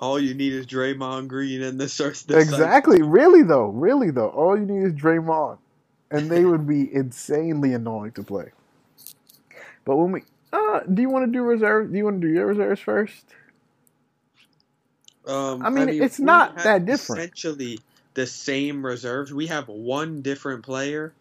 [0.00, 3.02] All you need is Draymond Green and this starts The exactly.
[3.02, 3.66] Really though.
[3.66, 4.28] Really though.
[4.28, 5.58] All you need is Draymond,
[6.10, 8.50] and they would be insanely annoying to play.
[9.84, 11.92] But when we, uh, do you want to do reserve?
[11.92, 13.24] Do you want to do your reserves first?
[15.26, 17.20] Um, I mean, it's not that different.
[17.20, 17.78] Essentially,
[18.14, 19.32] the same reserves.
[19.32, 21.12] We have one different player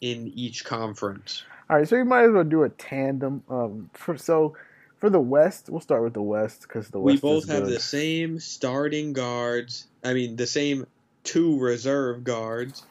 [0.00, 1.42] in each conference.
[1.70, 3.42] All right, so you might as well do a tandem.
[3.48, 4.56] Um, for so
[4.98, 7.22] for the West, we'll start with the West because the West.
[7.22, 7.74] We both is have good.
[7.74, 9.86] the same starting guards.
[10.02, 10.86] I mean, the same
[11.24, 12.84] two reserve guards: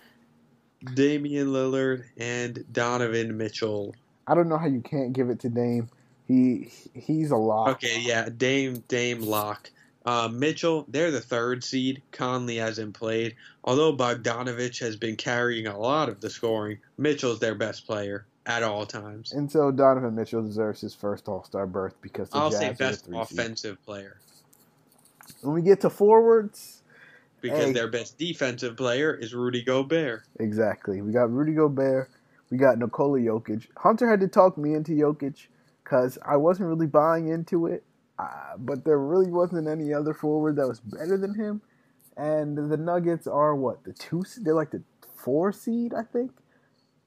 [0.93, 3.95] Damian Lillard and Donovan Mitchell.
[4.27, 5.89] I don't know how you can't give it to Dame.
[6.27, 7.69] He he's a lock.
[7.69, 9.71] Okay, yeah, Dame Dame Lock.
[10.07, 12.01] Uh, Mitchell, they're the third seed.
[12.13, 13.35] Conley hasn't played.
[13.65, 18.63] Although Bogdanovic has been carrying a lot of the scoring, Mitchell's their best player at
[18.63, 19.33] all times.
[19.33, 22.71] And so Donovan Mitchell deserves his first All Star berth because the I'll Jazz say
[22.71, 23.37] best three seed.
[23.37, 24.17] offensive player
[25.41, 26.81] When we get to forwards,
[27.41, 27.71] because Hey.
[27.73, 30.23] their best defensive player is Rudy Gobert.
[30.39, 31.01] exactly.
[31.01, 32.09] We got Rudy Gobert.
[32.49, 33.67] We got Nikola Jokic.
[33.75, 35.47] Hunter had to talk me into Jokic
[35.83, 37.83] because I wasn't really buying into it.
[38.19, 41.61] Uh, but there really wasn't any other forward that was better than him.
[42.15, 44.23] And the Nuggets are what the two?
[44.41, 44.81] They're like the
[45.15, 46.31] four seed, I think.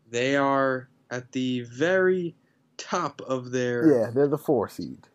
[0.08, 2.36] They are at the very
[2.76, 5.08] top of their Yeah, they're the four seed.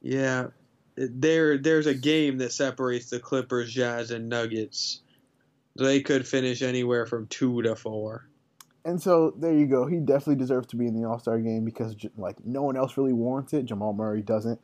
[0.00, 0.48] Yeah,
[0.94, 5.00] there there's a game that separates the Clippers, Jazz, and Nuggets.
[5.76, 8.28] They could finish anywhere from two to four.
[8.84, 9.86] And so there you go.
[9.86, 12.96] He definitely deserves to be in the All Star game because like no one else
[12.96, 13.64] really warrants it.
[13.64, 14.60] Jamal Murray doesn't.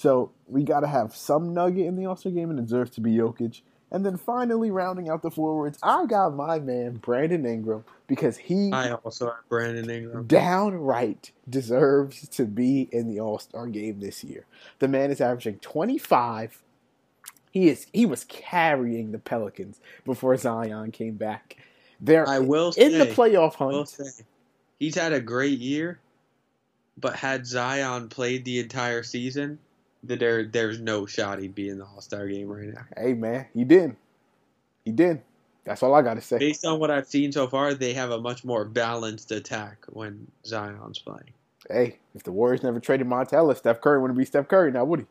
[0.00, 2.90] So we got to have some nugget in the All Star game, and it deserves
[2.92, 3.60] to be Jokic.
[3.92, 8.72] And then finally, rounding out the forwards, I got my man Brandon Ingram because he
[8.72, 10.26] I also have Brandon Ingram.
[10.26, 14.46] downright deserves to be in the All Star game this year.
[14.78, 16.62] The man is averaging 25.
[17.50, 21.58] He is he was carrying the Pelicans before Zion came back.
[22.00, 23.88] They're I will in the say- playoff I will hunt.
[23.90, 24.24] say,
[24.78, 25.98] he's had a great year,
[26.96, 29.58] but had Zion played the entire season,
[30.02, 32.84] there there's no shot he'd be in the All Star game right now.
[32.96, 33.98] Hey man, he didn't.
[34.84, 35.22] He did.
[35.64, 36.38] That's all I got to say.
[36.38, 40.26] Based on what I've seen so far, they have a much more balanced attack when
[40.46, 41.32] Zion's playing.
[41.68, 44.84] Hey, if the Warriors never traded Monta Ellis, Steph Curry wouldn't be Steph Curry now,
[44.84, 45.06] would he?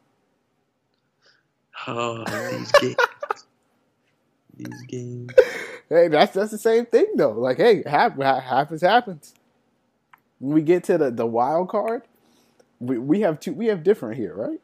[1.88, 2.96] Oh, these games.
[4.58, 5.32] these games.
[5.90, 7.32] Hey, that's that's the same thing though.
[7.32, 9.34] Like, hey, half, ha- happens happens.
[10.40, 12.04] When we get to the, the wild card,
[12.80, 13.54] we we have two.
[13.54, 14.60] We have different here, right?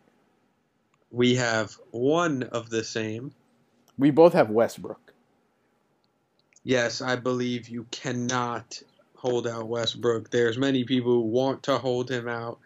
[1.15, 3.31] We have one of the same.
[3.97, 5.13] We both have Westbrook.
[6.65, 8.81] Yes, I believe you cannot
[9.15, 10.29] hold out Westbrook.
[10.29, 12.59] There's many people who want to hold him out,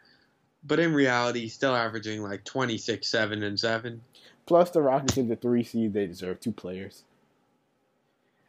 [0.64, 4.02] but in reality, he's still averaging like 26, 7, and 7.
[4.48, 5.94] Plus, the Rockets are the three seed.
[5.94, 7.04] They deserve two players.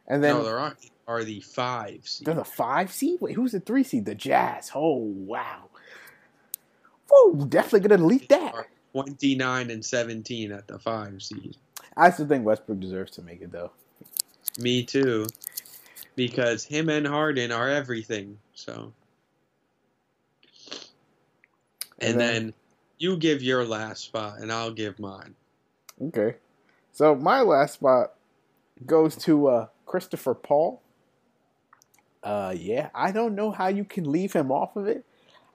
[0.07, 2.25] And then no, the Rockets are the five seed.
[2.25, 3.21] they're the five seed.
[3.21, 4.05] Wait, who's the three seed?
[4.05, 4.71] The Jazz.
[4.73, 5.69] Oh wow.
[7.07, 8.65] Whoa, definitely gonna delete that.
[8.95, 11.57] Are 29 and 17 at the five seed.
[11.95, 13.71] I still think Westbrook deserves to make it though.
[14.59, 15.27] Me too.
[16.15, 18.37] Because him and Harden are everything.
[18.53, 18.93] So.
[21.99, 22.53] And, And then- then,
[22.97, 25.33] you give your last spot, and I'll give mine.
[26.01, 26.35] Okay.
[26.91, 28.13] So my last spot
[28.85, 30.81] goes to uh, Christopher Paul.
[32.21, 35.03] Uh, yeah, I don't know how you can leave him off of it.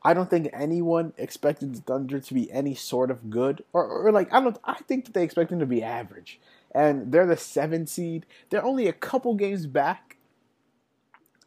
[0.06, 4.12] I don't think anyone expected the Thunder to be any sort of good, or, or
[4.12, 4.56] like I don't.
[4.64, 6.38] I think that they expect them to be average,
[6.70, 8.24] and they're the seven seed.
[8.48, 10.16] They're only a couple games back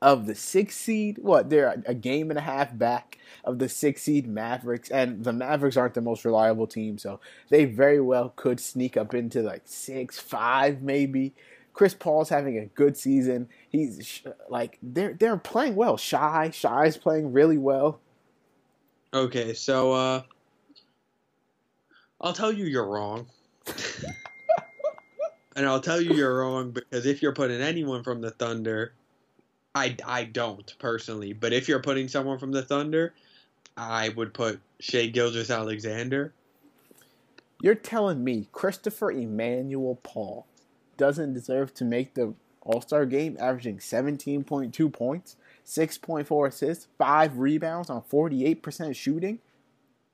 [0.01, 1.19] of the six seed.
[1.21, 1.49] What?
[1.49, 5.77] They're a- game and a half back of the six seed Mavericks, and the Mavericks
[5.77, 10.19] aren't the most reliable team, so they very well could sneak up into like six,
[10.19, 11.33] five, maybe.
[11.71, 13.47] Chris Paul's having a good season.
[13.69, 15.95] He's like they're they're playing well.
[15.95, 18.01] Shai, Shai's playing really well.
[19.13, 20.21] Okay, so, uh.
[22.21, 23.27] I'll tell you you're wrong.
[25.55, 28.93] and I'll tell you you're wrong because if you're putting anyone from the Thunder,
[29.73, 33.13] I, I don't personally, but if you're putting someone from the Thunder,
[33.77, 36.33] I would put Shai Gilgeous-Alexander.
[37.61, 40.45] You're telling me Christopher Emmanuel Paul
[40.97, 45.35] doesn't deserve to make the All Star game, averaging 17.2 points,
[45.69, 49.39] 6.4 assists, five rebounds on 48% shooting?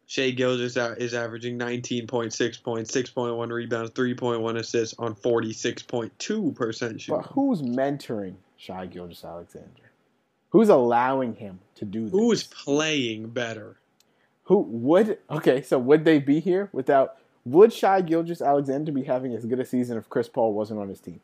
[0.08, 7.16] Shai Gilgeous is averaging 19.6 points, 6.1 rebounds, 3.1 assists on 46.2% shooting.
[7.16, 9.92] But who's mentoring Shai Gilgeous-Alexander?
[10.50, 12.12] Who's allowing him to do this?
[12.12, 13.78] Who's playing better?
[14.44, 15.62] Who would okay?
[15.64, 17.18] So would they be here without?
[17.46, 21.00] Would Shai Gilgeous-Alexander be having as good a season if Chris Paul wasn't on his
[21.00, 21.20] team?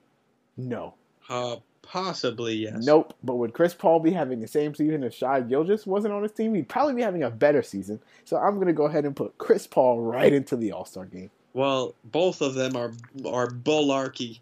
[0.58, 0.96] No,
[1.30, 2.86] Uh, possibly yes.
[2.86, 3.14] nope.
[3.24, 6.32] But would Chris Paul be having the same season if Shai Gilgeous wasn't on his
[6.32, 6.54] team?
[6.56, 8.00] He'd probably be having a better season.
[8.26, 11.32] So I'm gonna go ahead and put Chris Paul right into the All Star game.
[11.54, 12.94] Well, both of them are
[13.26, 14.40] are bullarchy.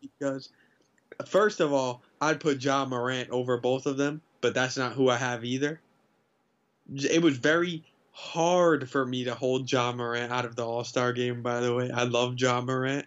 [0.00, 0.50] because
[1.26, 5.08] first of all, I'd put Ja Morant over both of them, but that's not who
[5.08, 5.80] I have either.
[6.94, 11.12] It was very hard for me to hold Ja Morant out of the All Star
[11.12, 11.42] game.
[11.42, 13.06] By the way, I love Ja Morant.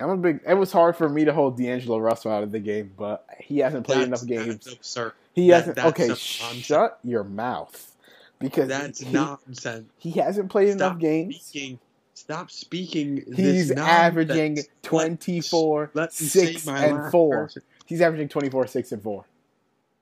[0.00, 0.40] I'm a big.
[0.46, 3.58] It was hard for me to hold D'Angelo Russell out of the game, but he
[3.58, 4.46] hasn't played enough games.
[4.64, 5.12] That's absurd.
[5.34, 5.76] He that- hasn't.
[5.76, 6.64] that's okay, nonsense.
[6.64, 7.92] shut your mouth,
[8.40, 9.88] because That's he, nonsense.
[9.98, 11.40] he hasn't played enough games.
[11.40, 11.78] speaking.
[12.14, 13.24] Stop speaking.
[13.34, 17.36] He's averaging Let- 24, let me 6, and 4.
[17.36, 17.62] person.
[17.86, 19.24] He's averaging 24, 6, and 4.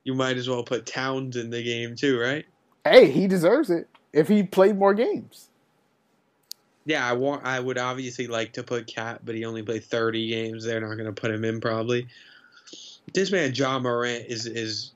[0.03, 2.45] You might as well put Towns in the game too, right?
[2.83, 5.49] Hey, he deserves it if he played more games.
[6.85, 7.45] Yeah, I want.
[7.45, 10.65] I would obviously like to put Cat, but he only played 30 games.
[10.65, 12.07] They're not going to put him in probably.
[13.13, 14.91] This man, Ja Morant, is is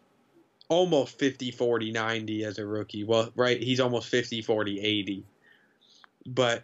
[0.69, 3.03] almost 50, 40, 90 as a rookie.
[3.03, 5.23] Well, right, he's almost 50, 40, 80.
[6.25, 6.63] But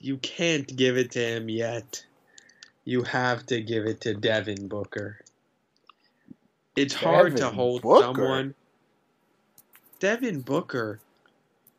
[0.00, 2.04] you can't give it to him yet.
[2.84, 5.20] You have to give it to Devin Booker.
[6.76, 8.02] It's hard to hold Booker?
[8.02, 8.54] someone.
[10.00, 11.00] Devin Booker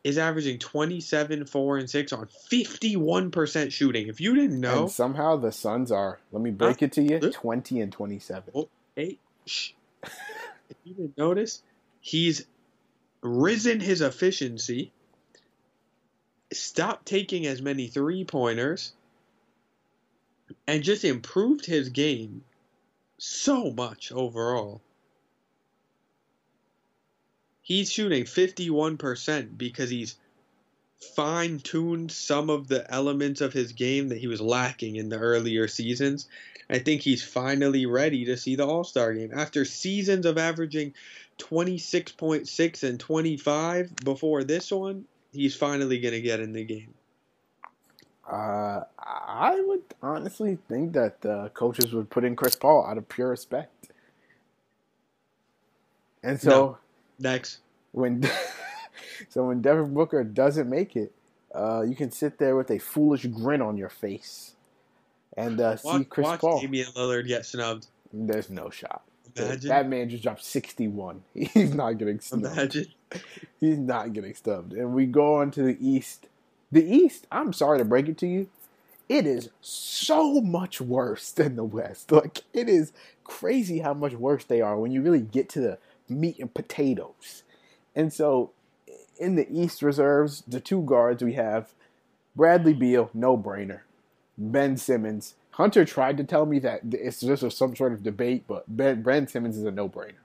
[0.05, 4.07] is averaging 27, 4, and 6 on 51% shooting.
[4.07, 7.19] If you didn't know, And somehow the Suns are, let me break it to you,
[7.19, 8.53] 20 and 27.
[8.53, 8.69] Oh.
[8.95, 9.71] hey, shh.
[10.03, 11.63] if you didn't notice,
[12.01, 12.45] he's
[13.23, 14.91] risen his efficiency,
[16.53, 18.93] stopped taking as many three pointers,
[20.67, 22.43] and just improved his game
[23.17, 24.81] so much overall.
[27.65, 30.17] He's shooting 51% because he's
[31.15, 35.17] fine tuned some of the elements of his game that he was lacking in the
[35.17, 36.27] earlier seasons.
[36.69, 39.31] I think he's finally ready to see the All Star game.
[39.33, 40.93] After seasons of averaging
[41.39, 46.93] 26.6 and 25 before this one, he's finally going to get in the game.
[48.29, 53.09] Uh, I would honestly think that the coaches would put in Chris Paul out of
[53.09, 53.89] pure respect.
[56.21, 56.77] And so No.
[57.19, 57.59] Next.
[57.91, 58.23] when
[59.29, 61.13] so when Devin Booker doesn't make it,
[61.53, 64.55] uh, you can sit there with a foolish grin on your face
[65.37, 66.61] and uh, see Watch, Chris watch Paul.
[66.61, 67.87] Damian Lillard get snubbed.
[68.13, 69.03] There's no shot.
[69.35, 69.69] Imagine.
[69.69, 71.23] That man just dropped 61.
[71.33, 72.57] He's not getting snubbed.
[72.57, 72.85] Imagine.
[73.59, 74.73] He's not getting stubbed.
[74.73, 76.27] And we go on to the East.
[76.71, 78.47] The East, I'm sorry to break it to you,
[79.07, 82.11] it is so much worse than the West.
[82.11, 82.91] Like, it is
[83.23, 85.77] crazy how much worse they are when you really get to the
[86.09, 87.43] meat and potatoes.
[87.95, 88.51] And so,
[89.17, 91.73] in the East reserves, the two guards we have
[92.35, 93.81] Bradley Beal, no brainer.
[94.37, 98.65] Ben Simmons, Hunter tried to tell me that it's just some sort of debate, but
[98.67, 100.15] Ben, Ben Simmons is a no brainer.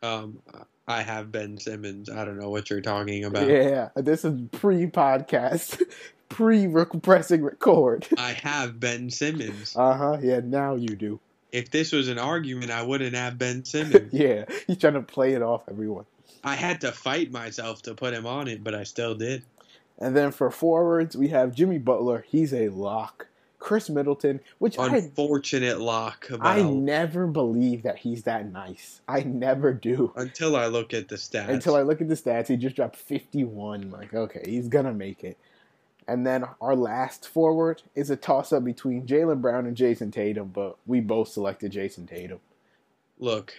[0.00, 0.38] Um,
[0.86, 2.08] I have Ben Simmons.
[2.08, 3.48] I don't know what you're talking about.
[3.48, 5.82] Yeah, this is pre podcast,
[6.28, 6.68] pre
[7.02, 8.06] pressing record.
[8.16, 9.74] I have Ben Simmons.
[9.76, 10.18] Uh huh.
[10.22, 11.18] Yeah, now you do.
[11.54, 14.12] If this was an argument, I wouldn't have Ben Simmons.
[14.12, 16.04] yeah, he's trying to play it off everyone.
[16.42, 19.44] I had to fight myself to put him on it, but I still did.
[19.98, 22.24] And then for forwards, we have Jimmy Butler.
[22.28, 23.28] He's a lock.
[23.60, 26.28] Khris Middleton, which unfortunate I, lock.
[26.28, 26.58] About.
[26.58, 29.00] I never believe that he's that nice.
[29.08, 31.48] I never do until I look at the stats.
[31.48, 33.90] Until I look at the stats, he just dropped fifty-one.
[33.90, 35.38] Like, okay, he's gonna make it.
[36.06, 40.76] And then our last forward is a toss-up between Jaylen Brown and Jayson Tatum, but
[40.86, 42.40] we both selected Jayson Tatum.
[43.18, 43.54] Look,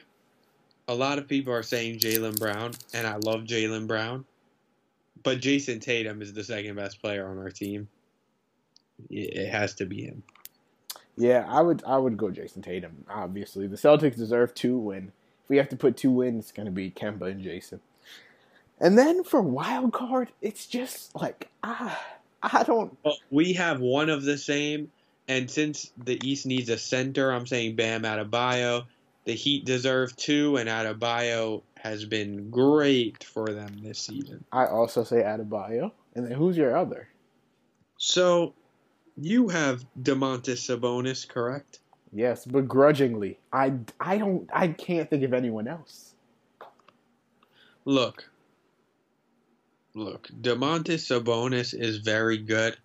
[0.88, 4.26] a lot of people are saying Jaylen Brown, and I love Jaylen Brown,
[5.24, 7.88] but Jayson Tatum is the second best player on our team
[9.10, 10.24] it has to be him.
[11.18, 13.06] Yeah, I would I would go Jayson Tatum.
[13.10, 15.12] Obviously, the Celtics deserve two win.
[15.44, 17.80] If we have to put two wins, it's going to be Kemba and Jason.
[18.80, 22.02] And then for wild card, it's just like ah,
[22.54, 22.96] I don't.
[23.04, 24.92] Well, we have one of the same,
[25.28, 28.86] and since the East needs a center, I'm saying Bam Adebayo.
[29.26, 34.44] The Heat deserve two, and Adebayo has been great for them this season.
[34.52, 35.92] I also say Adebayo.
[36.14, 37.08] And then who's your other?
[37.98, 38.54] So
[39.18, 41.80] you have Domantas Sabonis, correct?
[42.14, 43.40] Yes, begrudgingly.
[43.52, 46.14] I, I don't I can't think of anyone else.
[47.84, 48.30] Look.
[49.96, 52.76] Look, Domantas Sabonis is very good,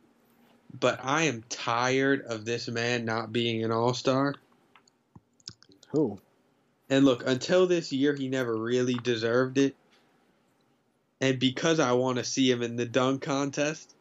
[0.78, 4.36] but I am tired of this man not being an all-star.
[5.88, 6.20] Who?
[6.88, 9.74] And look, until this year he never really deserved it.
[11.20, 13.94] And because I want to see him in the dunk contest,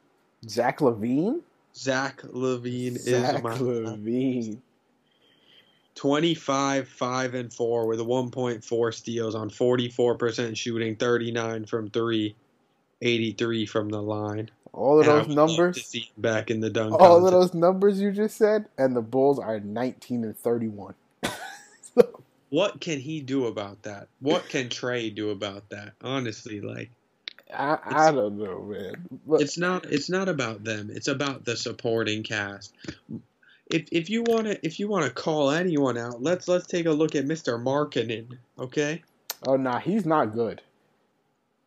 [0.48, 1.42] Zach LaVine.
[1.76, 4.60] Zach LaVine Zach is my Zach LaVine.
[5.96, 12.36] 25, 5, and 4 with a 1.4 steals on 44% shooting, 39 from 3,
[13.02, 14.50] 83 from the line.
[14.72, 16.94] All of and those numbers back in the dunk.
[16.94, 17.26] All contest.
[17.26, 20.94] of those numbers you just said, and the Bulls are 19 and 31.
[21.82, 22.22] so.
[22.50, 24.08] What can he do about that?
[24.20, 25.94] What can Trey do about that?
[26.02, 26.92] Honestly, like
[27.54, 29.08] I, I don't know, man.
[29.26, 30.90] But, it's not it's not about them.
[30.94, 32.74] It's about the supporting cast.
[33.68, 36.86] If if you want to if you want to call anyone out, let's let's take
[36.86, 37.62] a look at Mr.
[37.62, 39.02] Markkanen, okay?
[39.48, 40.62] Oh nah, he's not good.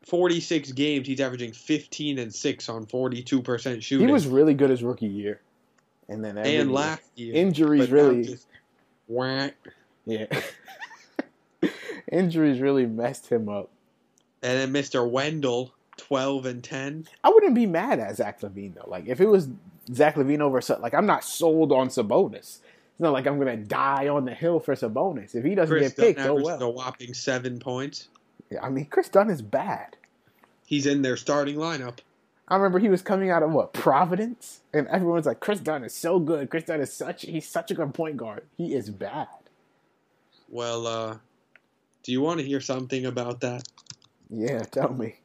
[0.07, 4.07] 46 games, he's averaging 15 and 6 on 42% shooting.
[4.07, 5.40] He was really good his rookie year.
[6.09, 7.34] And then and last year.
[7.34, 8.46] Injuries really just,
[9.07, 9.55] whack.
[10.05, 10.26] Yeah.
[12.12, 13.70] Injuries really messed him up.
[14.42, 15.09] And then Mr.
[15.09, 17.07] Wendell, 12 and 10.
[17.22, 18.88] I wouldn't be mad at Zach LaVine, though.
[18.88, 19.48] Like, if it was
[19.92, 22.59] Zach LaVine over, like, I'm not sold on Sabonis.
[22.92, 25.34] It's not like I'm going to die on the hill for Sabonis.
[25.34, 26.61] If he doesn't Chris get picked, oh well.
[26.61, 28.09] a whopping seven points.
[28.61, 29.96] I mean, Kris Dunn is bad.
[30.66, 31.98] He's in their starting lineup.
[32.48, 35.94] I remember he was coming out of what Providence, and everyone's like, "Kris Dunn is
[35.94, 36.50] so good.
[36.50, 38.46] Kris Dunn is such he's such a good point guard.
[38.57, 39.28] He is bad."
[40.48, 41.18] Well, uh,
[42.03, 43.62] do you want to hear something about that?
[44.28, 45.16] Yeah, tell me.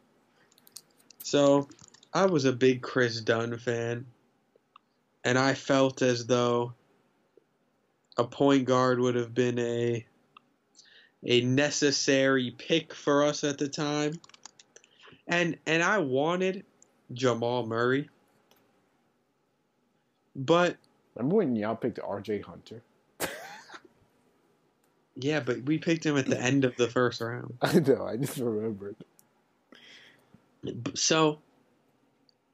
[1.23, 1.67] So,
[2.13, 4.05] I was a big Kris Dunn fan,
[5.23, 6.73] and I felt as though
[8.17, 10.05] a point guard would have been a
[11.23, 14.19] a necessary pick for us at the time.
[15.27, 16.63] And and I wanted
[17.13, 18.09] Jamal Murray.
[20.35, 22.81] But I remember when y'all picked RJ Hunter?
[25.19, 27.57] Yeah, but we picked him at the end of the first round.
[27.61, 28.05] I know.
[28.05, 28.95] I just remembered.
[30.93, 31.39] So,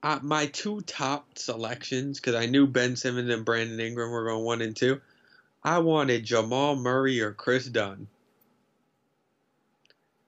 [0.01, 4.45] uh, my two top selections, because I knew Ben Simmons and Brandon Ingram were going
[4.45, 5.01] one and two.
[5.61, 8.07] I wanted Jamal Murray or Kris Dunn.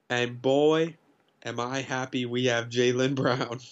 [0.10, 0.96] And boy,
[1.44, 3.60] am I happy we have Jaylen Brown.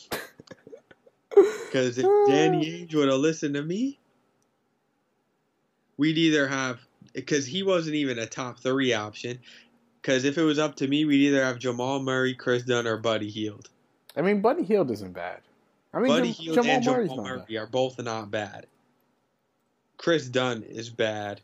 [1.35, 3.97] Because if Danny Ainge would have listened to me,
[5.97, 6.79] we'd either have
[7.13, 9.39] because he wasn't even a top three option.
[9.99, 12.97] Because if it was up to me, we'd either have Jamal Murray, Kris Dunn, or
[12.97, 13.69] Buddy Hield.
[14.15, 15.41] I mean, Buddy Hield isn't bad.
[15.93, 17.57] I mean, Buddy Jamal and Jamal Murray bad.
[17.57, 18.67] are both not bad.
[19.97, 21.41] Kris Dunn is bad.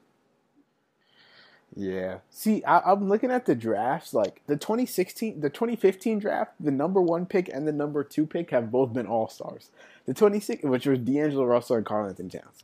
[1.76, 2.20] Yeah.
[2.30, 4.14] See, I, am looking at the drafts.
[4.14, 8.52] Like the 2016, the 2015 draft, the number one pick and the number two pick
[8.52, 9.70] have both been all stars.
[10.06, 12.64] The 26, which was D'Angelo Russell and Karl-Anthony Towns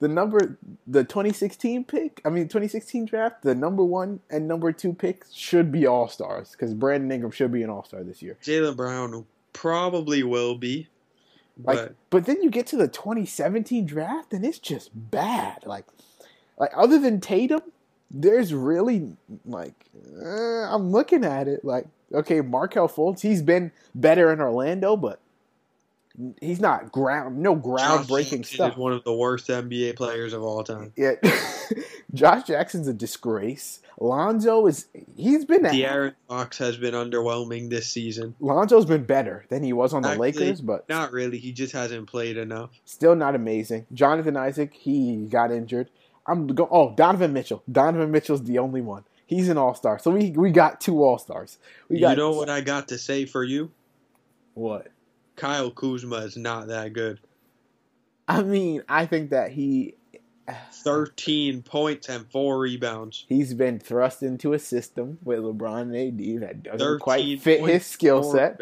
[0.00, 4.92] the number the 2016 pick i mean 2016 draft the number one and number two
[4.92, 8.74] picks should be all stars because brandon ingram should be an all-star this year jaylen
[8.74, 9.24] brown
[9.54, 10.88] probably will be
[11.62, 15.64] Like, but but then you get to the 2017 draft and it's just bad.
[15.64, 15.86] Like,
[16.58, 17.62] like other than Tatum,
[18.10, 19.12] there's really
[19.44, 19.74] like
[20.22, 25.20] uh, I'm looking at it like okay, Markelle Fultz, he's been better in Orlando, but
[26.40, 28.72] he's not ground no groundbreaking stuff.
[28.72, 30.92] is one of the worst NBA players of all time.
[30.96, 31.12] Yeah,
[32.14, 33.80] Josh Jackson's a disgrace.
[34.00, 34.86] Lonzo is
[35.16, 38.34] he's been De'Aaron Fox has been underwhelming this season.
[38.40, 41.38] Lonzo's been better than he was on the Lakers, but Not really.
[41.38, 42.70] He just hasn't played enough.
[42.84, 43.86] still not amazing.
[43.92, 45.90] Jonathan Isaac, he got injured.
[46.26, 46.68] I'm go.
[46.70, 47.62] Oh, Donovan Mitchell.
[47.70, 49.04] Donovan Mitchell's the only one.
[49.26, 49.98] He's an all star.
[49.98, 51.58] So we we got two all stars.
[51.88, 53.70] We got you know what I got to say for you?
[54.54, 54.88] what?
[55.36, 57.18] Kyle Kuzma is not that good.
[58.28, 59.96] I mean, I think that he
[60.72, 63.24] 13 points and 4 rebounds.
[63.28, 67.84] he's been thrust into a system with LeBron and AD that doesn't quite fit his
[67.86, 68.60] skill set.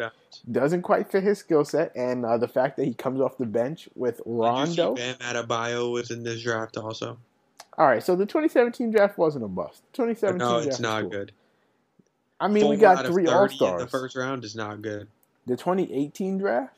[0.51, 3.45] Doesn't quite fit his skill set, and uh, the fact that he comes off the
[3.45, 4.95] bench with Did you Rondo.
[4.95, 7.17] see Bam Adebayo was in this draft also.
[7.77, 9.83] All right, so the 2017 draft wasn't a bust.
[9.93, 11.09] 2017 No, draft it's not cool.
[11.09, 11.31] good.
[12.39, 15.07] I mean, we got three all in The first round is not good.
[15.45, 16.73] The 2018 draft.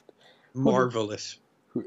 [0.53, 1.37] Marvelous.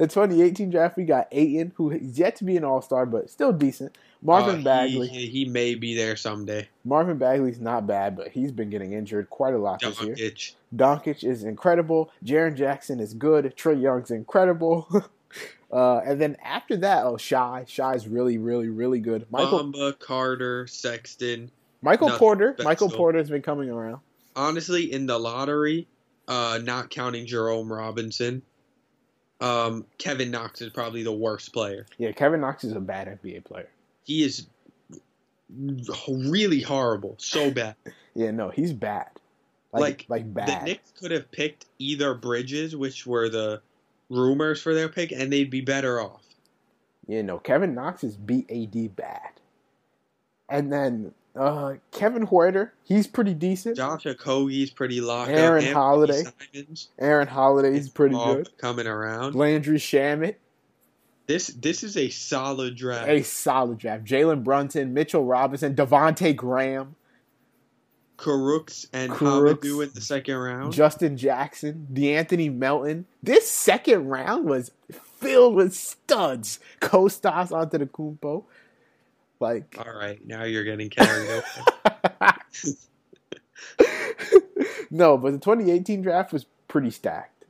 [0.00, 3.28] The 2018 draft, we got Ayton, who is yet to be an All Star, but
[3.28, 3.98] still decent.
[4.22, 5.08] Marvin Uh, Bagley.
[5.08, 6.70] He, he may be there someday.
[6.86, 10.14] Marvin Bagley's not bad, but he's been getting injured quite a lot this year.
[10.74, 12.10] Doncic is incredible.
[12.24, 13.54] Jaren Jackson is good.
[13.58, 14.88] Trae Young's incredible.
[15.72, 17.64] uh, and then after that, oh, Shai.
[17.68, 19.26] Shai's really, really, really good.
[19.30, 21.50] Michael Bamba, Carter, Sexton.
[21.82, 22.56] Michael nothing Porter.
[22.60, 24.00] Michael Porter's been coming around.
[24.36, 25.86] Honestly, in the lottery,
[26.28, 28.42] uh, not counting Jerome Robinson,
[29.40, 31.86] um, Kevin Knox is probably the worst player.
[31.98, 33.68] Yeah, Kevin Knox is a bad NBA player.
[34.04, 34.46] He is
[36.08, 37.76] really horrible, so bad.
[38.12, 39.06] Yeah, no, he's bad.
[39.72, 40.64] Like, Like, like, The.
[40.64, 43.62] Knicks could have picked either Bridges, which were the
[44.10, 46.22] rumors for their pick, and they'd be better off.
[47.06, 49.30] You know, Kevin Knox is BAD bad.
[50.48, 53.76] And then uh, Kevin Huerter, he's pretty decent.
[53.76, 55.72] Josh Okogie's pretty locked Aaron up.
[55.74, 56.24] Holiday.
[56.98, 58.56] Aaron Holiday's pretty good.
[58.58, 59.34] coming around.
[59.34, 60.34] Landry Shamet,
[61.26, 63.08] This this is a solid draft.
[63.08, 64.04] a solid draft.
[64.04, 66.96] Jalen Brunson, Mitchell Robinson, Devontae Graham,
[68.20, 69.66] Crooks and Crooks.
[69.66, 70.74] Hamadou in the second round.
[70.74, 73.06] Justin Jackson, DeAnthony Melton.
[73.22, 76.60] This second round was filled with studs.
[76.82, 78.44] Kostas Antetokounmpo.
[79.40, 81.42] Like, All right, now you're getting carried away.
[84.90, 87.46] no, but the 2018 draft was pretty stacked.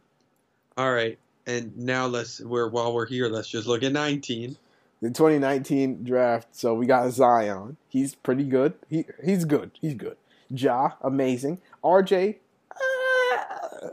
[0.76, 1.18] All right,
[1.48, 4.56] and now let's we're while we're here, let's just look at 19.
[5.02, 7.76] The 2019 draft, so we got Zion.
[7.88, 8.74] He's pretty good.
[8.88, 9.72] He he's good.
[9.80, 10.16] He's good.
[10.50, 11.58] Ja, amazing.
[11.84, 12.36] RJ,
[12.72, 13.88] uh,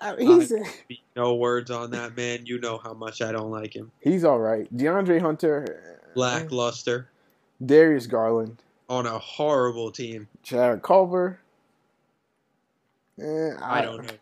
[0.00, 0.52] uh, he's
[1.16, 2.46] No words on that man.
[2.46, 3.90] You know how much I don't like him.
[4.00, 4.74] he's all right.
[4.76, 7.08] DeAndre Hunter, uh, Lackluster
[7.64, 10.28] Darius Garland, on a horrible team.
[10.42, 11.38] Jarrett Culver.
[13.20, 14.14] Eh, I don't know.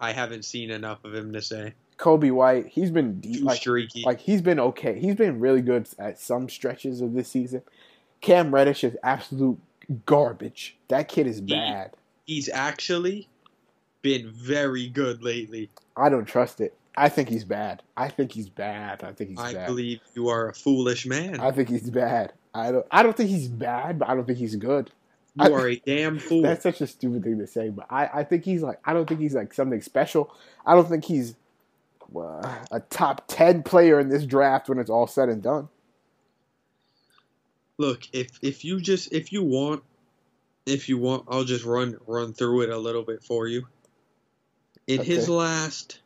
[0.00, 1.74] I haven't seen enough of him to say.
[1.98, 4.02] Coby White, he's been de- Too like streaky.
[4.06, 4.98] like he's been okay.
[4.98, 7.62] He's been really good at some stretches of this season.
[8.20, 9.58] Cam Reddish is absolute
[10.06, 10.76] garbage.
[10.88, 11.92] That kid is bad.
[12.26, 13.28] He's actually
[14.02, 15.70] been very good lately.
[15.96, 16.74] I don't trust it.
[16.96, 17.82] I think he's bad.
[17.96, 19.04] I think he's bad.
[19.04, 19.66] I think he's I bad.
[19.66, 21.38] believe you are a foolish man.
[21.40, 22.32] I think he's bad.
[22.54, 22.86] I don't.
[22.90, 24.90] I don't think he's bad, but I don't think he's good.
[25.36, 26.42] you are a damn fool.
[26.42, 28.80] That's such a stupid thing to say, but I, I think he's like.
[28.84, 30.34] I don't think he's like something special.
[30.66, 31.36] I don't think he's
[32.16, 35.68] uh, a top ten player in this draft when it's all said and done.
[37.78, 39.84] Look, if if you just if you want
[40.66, 43.66] if you want, I'll just run run through it a little bit for you.
[44.86, 46.00] In his last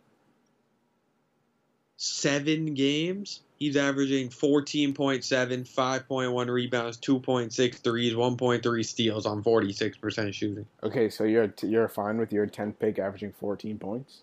[1.96, 10.66] seven games, he's averaging 14.7, 5.1 rebounds, 2.6 threes, 1.3 steals on 46% shooting.
[10.82, 14.22] Okay, so you're you're fine with your tenth pick averaging fourteen points.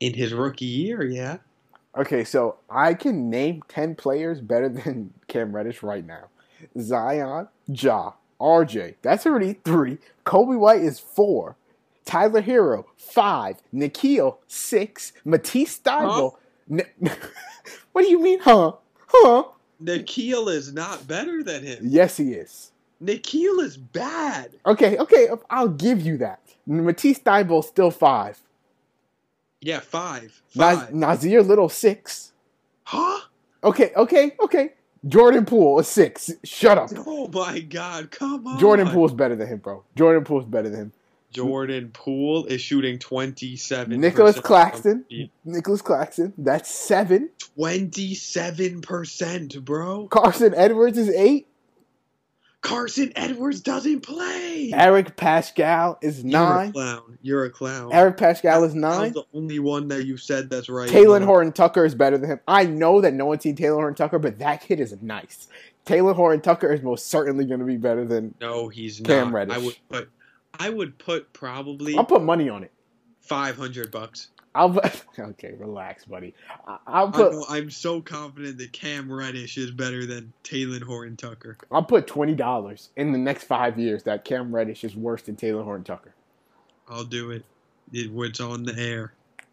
[0.00, 1.38] In his rookie year, yeah.
[1.98, 6.28] Okay, so I can name 10 players better than Cam Reddish right now.
[6.80, 9.98] Zion, Ja, RJ, that's already three.
[10.24, 11.56] Coby White is four.
[12.04, 13.56] Tyler Herro, five.
[13.74, 15.12] Nickeil, six.
[15.24, 16.32] Matisse Thybulle.
[16.70, 16.82] N-
[17.92, 18.72] what do you mean, huh?
[19.08, 19.44] Huh?
[19.82, 21.78] Nickeil is not better than him.
[21.82, 22.72] Yes, he is.
[23.02, 24.56] Nickeil is bad.
[24.66, 26.40] Okay, okay, I'll give you that.
[26.66, 28.40] Matisse Thybulle still five.
[29.60, 30.40] Yeah, five.
[30.54, 32.32] Naz- Nassir Little, six.
[32.84, 33.20] Huh?
[33.64, 34.72] Okay, okay, okay.
[35.06, 36.30] Jordan Poole, a six.
[36.44, 36.90] Shut up.
[37.06, 38.58] Oh my god, come on.
[38.58, 39.84] Jordan Poole's better than him, bro.
[39.96, 40.92] Jordan Poole's better than him.
[41.30, 44.00] Jordan Poole is shooting 27.
[44.00, 45.04] Nicolas Claxton.
[45.44, 46.32] Nicolas Claxton.
[46.38, 47.28] That's seven.
[47.58, 50.08] 27%, bro.
[50.08, 51.46] Carson Edwards is eight.
[52.68, 54.70] Carson Edwards doesn't play.
[54.74, 56.66] Eric Paschall is nine.
[56.66, 57.18] You're a clown.
[57.22, 57.92] You're a clown.
[57.92, 59.12] Eric Paschall is I'm nine.
[59.12, 60.88] the only one that you said that's right.
[60.88, 61.26] Taylor No.
[61.26, 62.40] Horton Tucker is better than him.
[62.46, 65.48] I know that no one's seen Taylor Horton Tucker, but that kid is nice.
[65.86, 68.34] Taylor Horton Tucker is most certainly going to be better than.
[68.40, 69.34] No, he's Cam not.
[69.34, 69.56] Reddish.
[69.56, 70.10] I would put.
[70.58, 72.72] I would put probably I'll put money on it.
[73.22, 74.28] 500 bucks.
[74.54, 76.34] I'll put, okay, relax, buddy.
[76.66, 80.84] I- I'll I put know, I'm so confident that Cam Reddish is better than Taylor
[80.84, 81.56] Horton Tucker.
[81.70, 85.36] I'll put twenty dollars in the next five years that Cam Reddish is worse than
[85.36, 86.14] Taylor Horton Tucker.
[86.88, 87.44] I'll do it.
[87.92, 89.12] it it's on the air.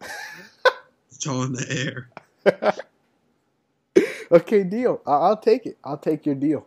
[1.10, 1.66] it's on the
[2.46, 2.72] air.
[4.32, 5.00] okay, deal.
[5.06, 5.76] I- I'll take it.
[5.84, 6.66] I'll take your deal.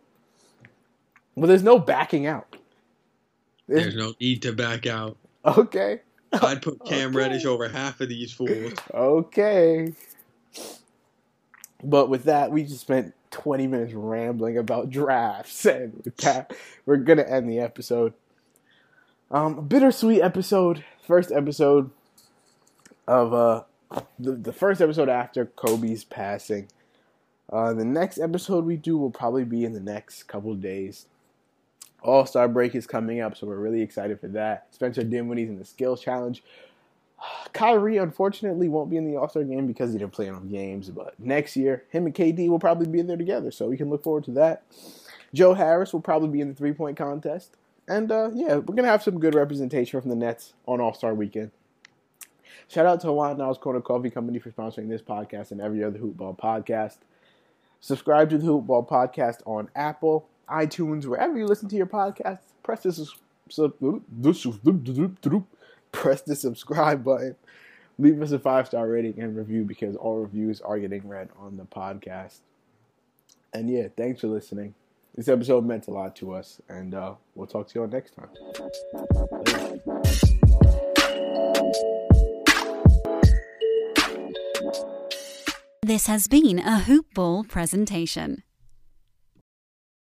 [1.34, 2.56] Well, there's no backing out.
[3.66, 5.16] There's- There's no need to back out.
[5.44, 6.00] okay.
[6.42, 7.16] I'd put Cam Okay.
[7.16, 8.72] Reddish over half of these fools.
[8.92, 9.92] Okay.
[11.82, 16.52] But with that, we just spent 20 minutes rambling about drafts, and with that,
[16.84, 18.12] we're gonna end the episode.
[19.30, 21.90] Um, bittersweet episode, first episode
[23.06, 23.62] of uh,
[24.18, 26.68] the the first episode after Kobe's passing.
[27.52, 31.06] Uh, the next episode we do will probably be in the next couple days.
[32.02, 34.66] All Star break is coming up, so we're really excited for that.
[34.70, 36.42] Spencer Dinwiddie's in the skills challenge.
[37.52, 40.90] Kyrie unfortunately won't be in the All Star game because he didn't play enough games.
[40.90, 43.90] But next year, him and KD will probably be in there together, so we can
[43.90, 44.62] look forward to that.
[45.32, 48.88] Joe Harris will probably be in the three point contest, and uh, yeah, we're gonna
[48.88, 51.50] have some good representation from the Nets on All Star weekend.
[52.68, 55.98] Shout out to Hawaiian Isles Kona Coffee Company for sponsoring this podcast and every other
[55.98, 56.98] Hoopball podcast.
[57.80, 62.40] Subscribe to the Hoopball podcast on Apple, iTunes, wherever you listen to your podcast.
[62.62, 62.82] Press
[63.48, 63.74] sub-
[65.92, 67.36] press the subscribe button.
[67.98, 71.56] Leave us a five star rating and review because all reviews are getting read on
[71.56, 72.38] the podcast.
[73.52, 74.74] And yeah, thanks for listening.
[75.14, 78.14] This episode meant a lot to us, and uh, we'll talk to you all next
[78.14, 78.28] time.
[85.82, 88.44] This has been a Hoop Ball presentation.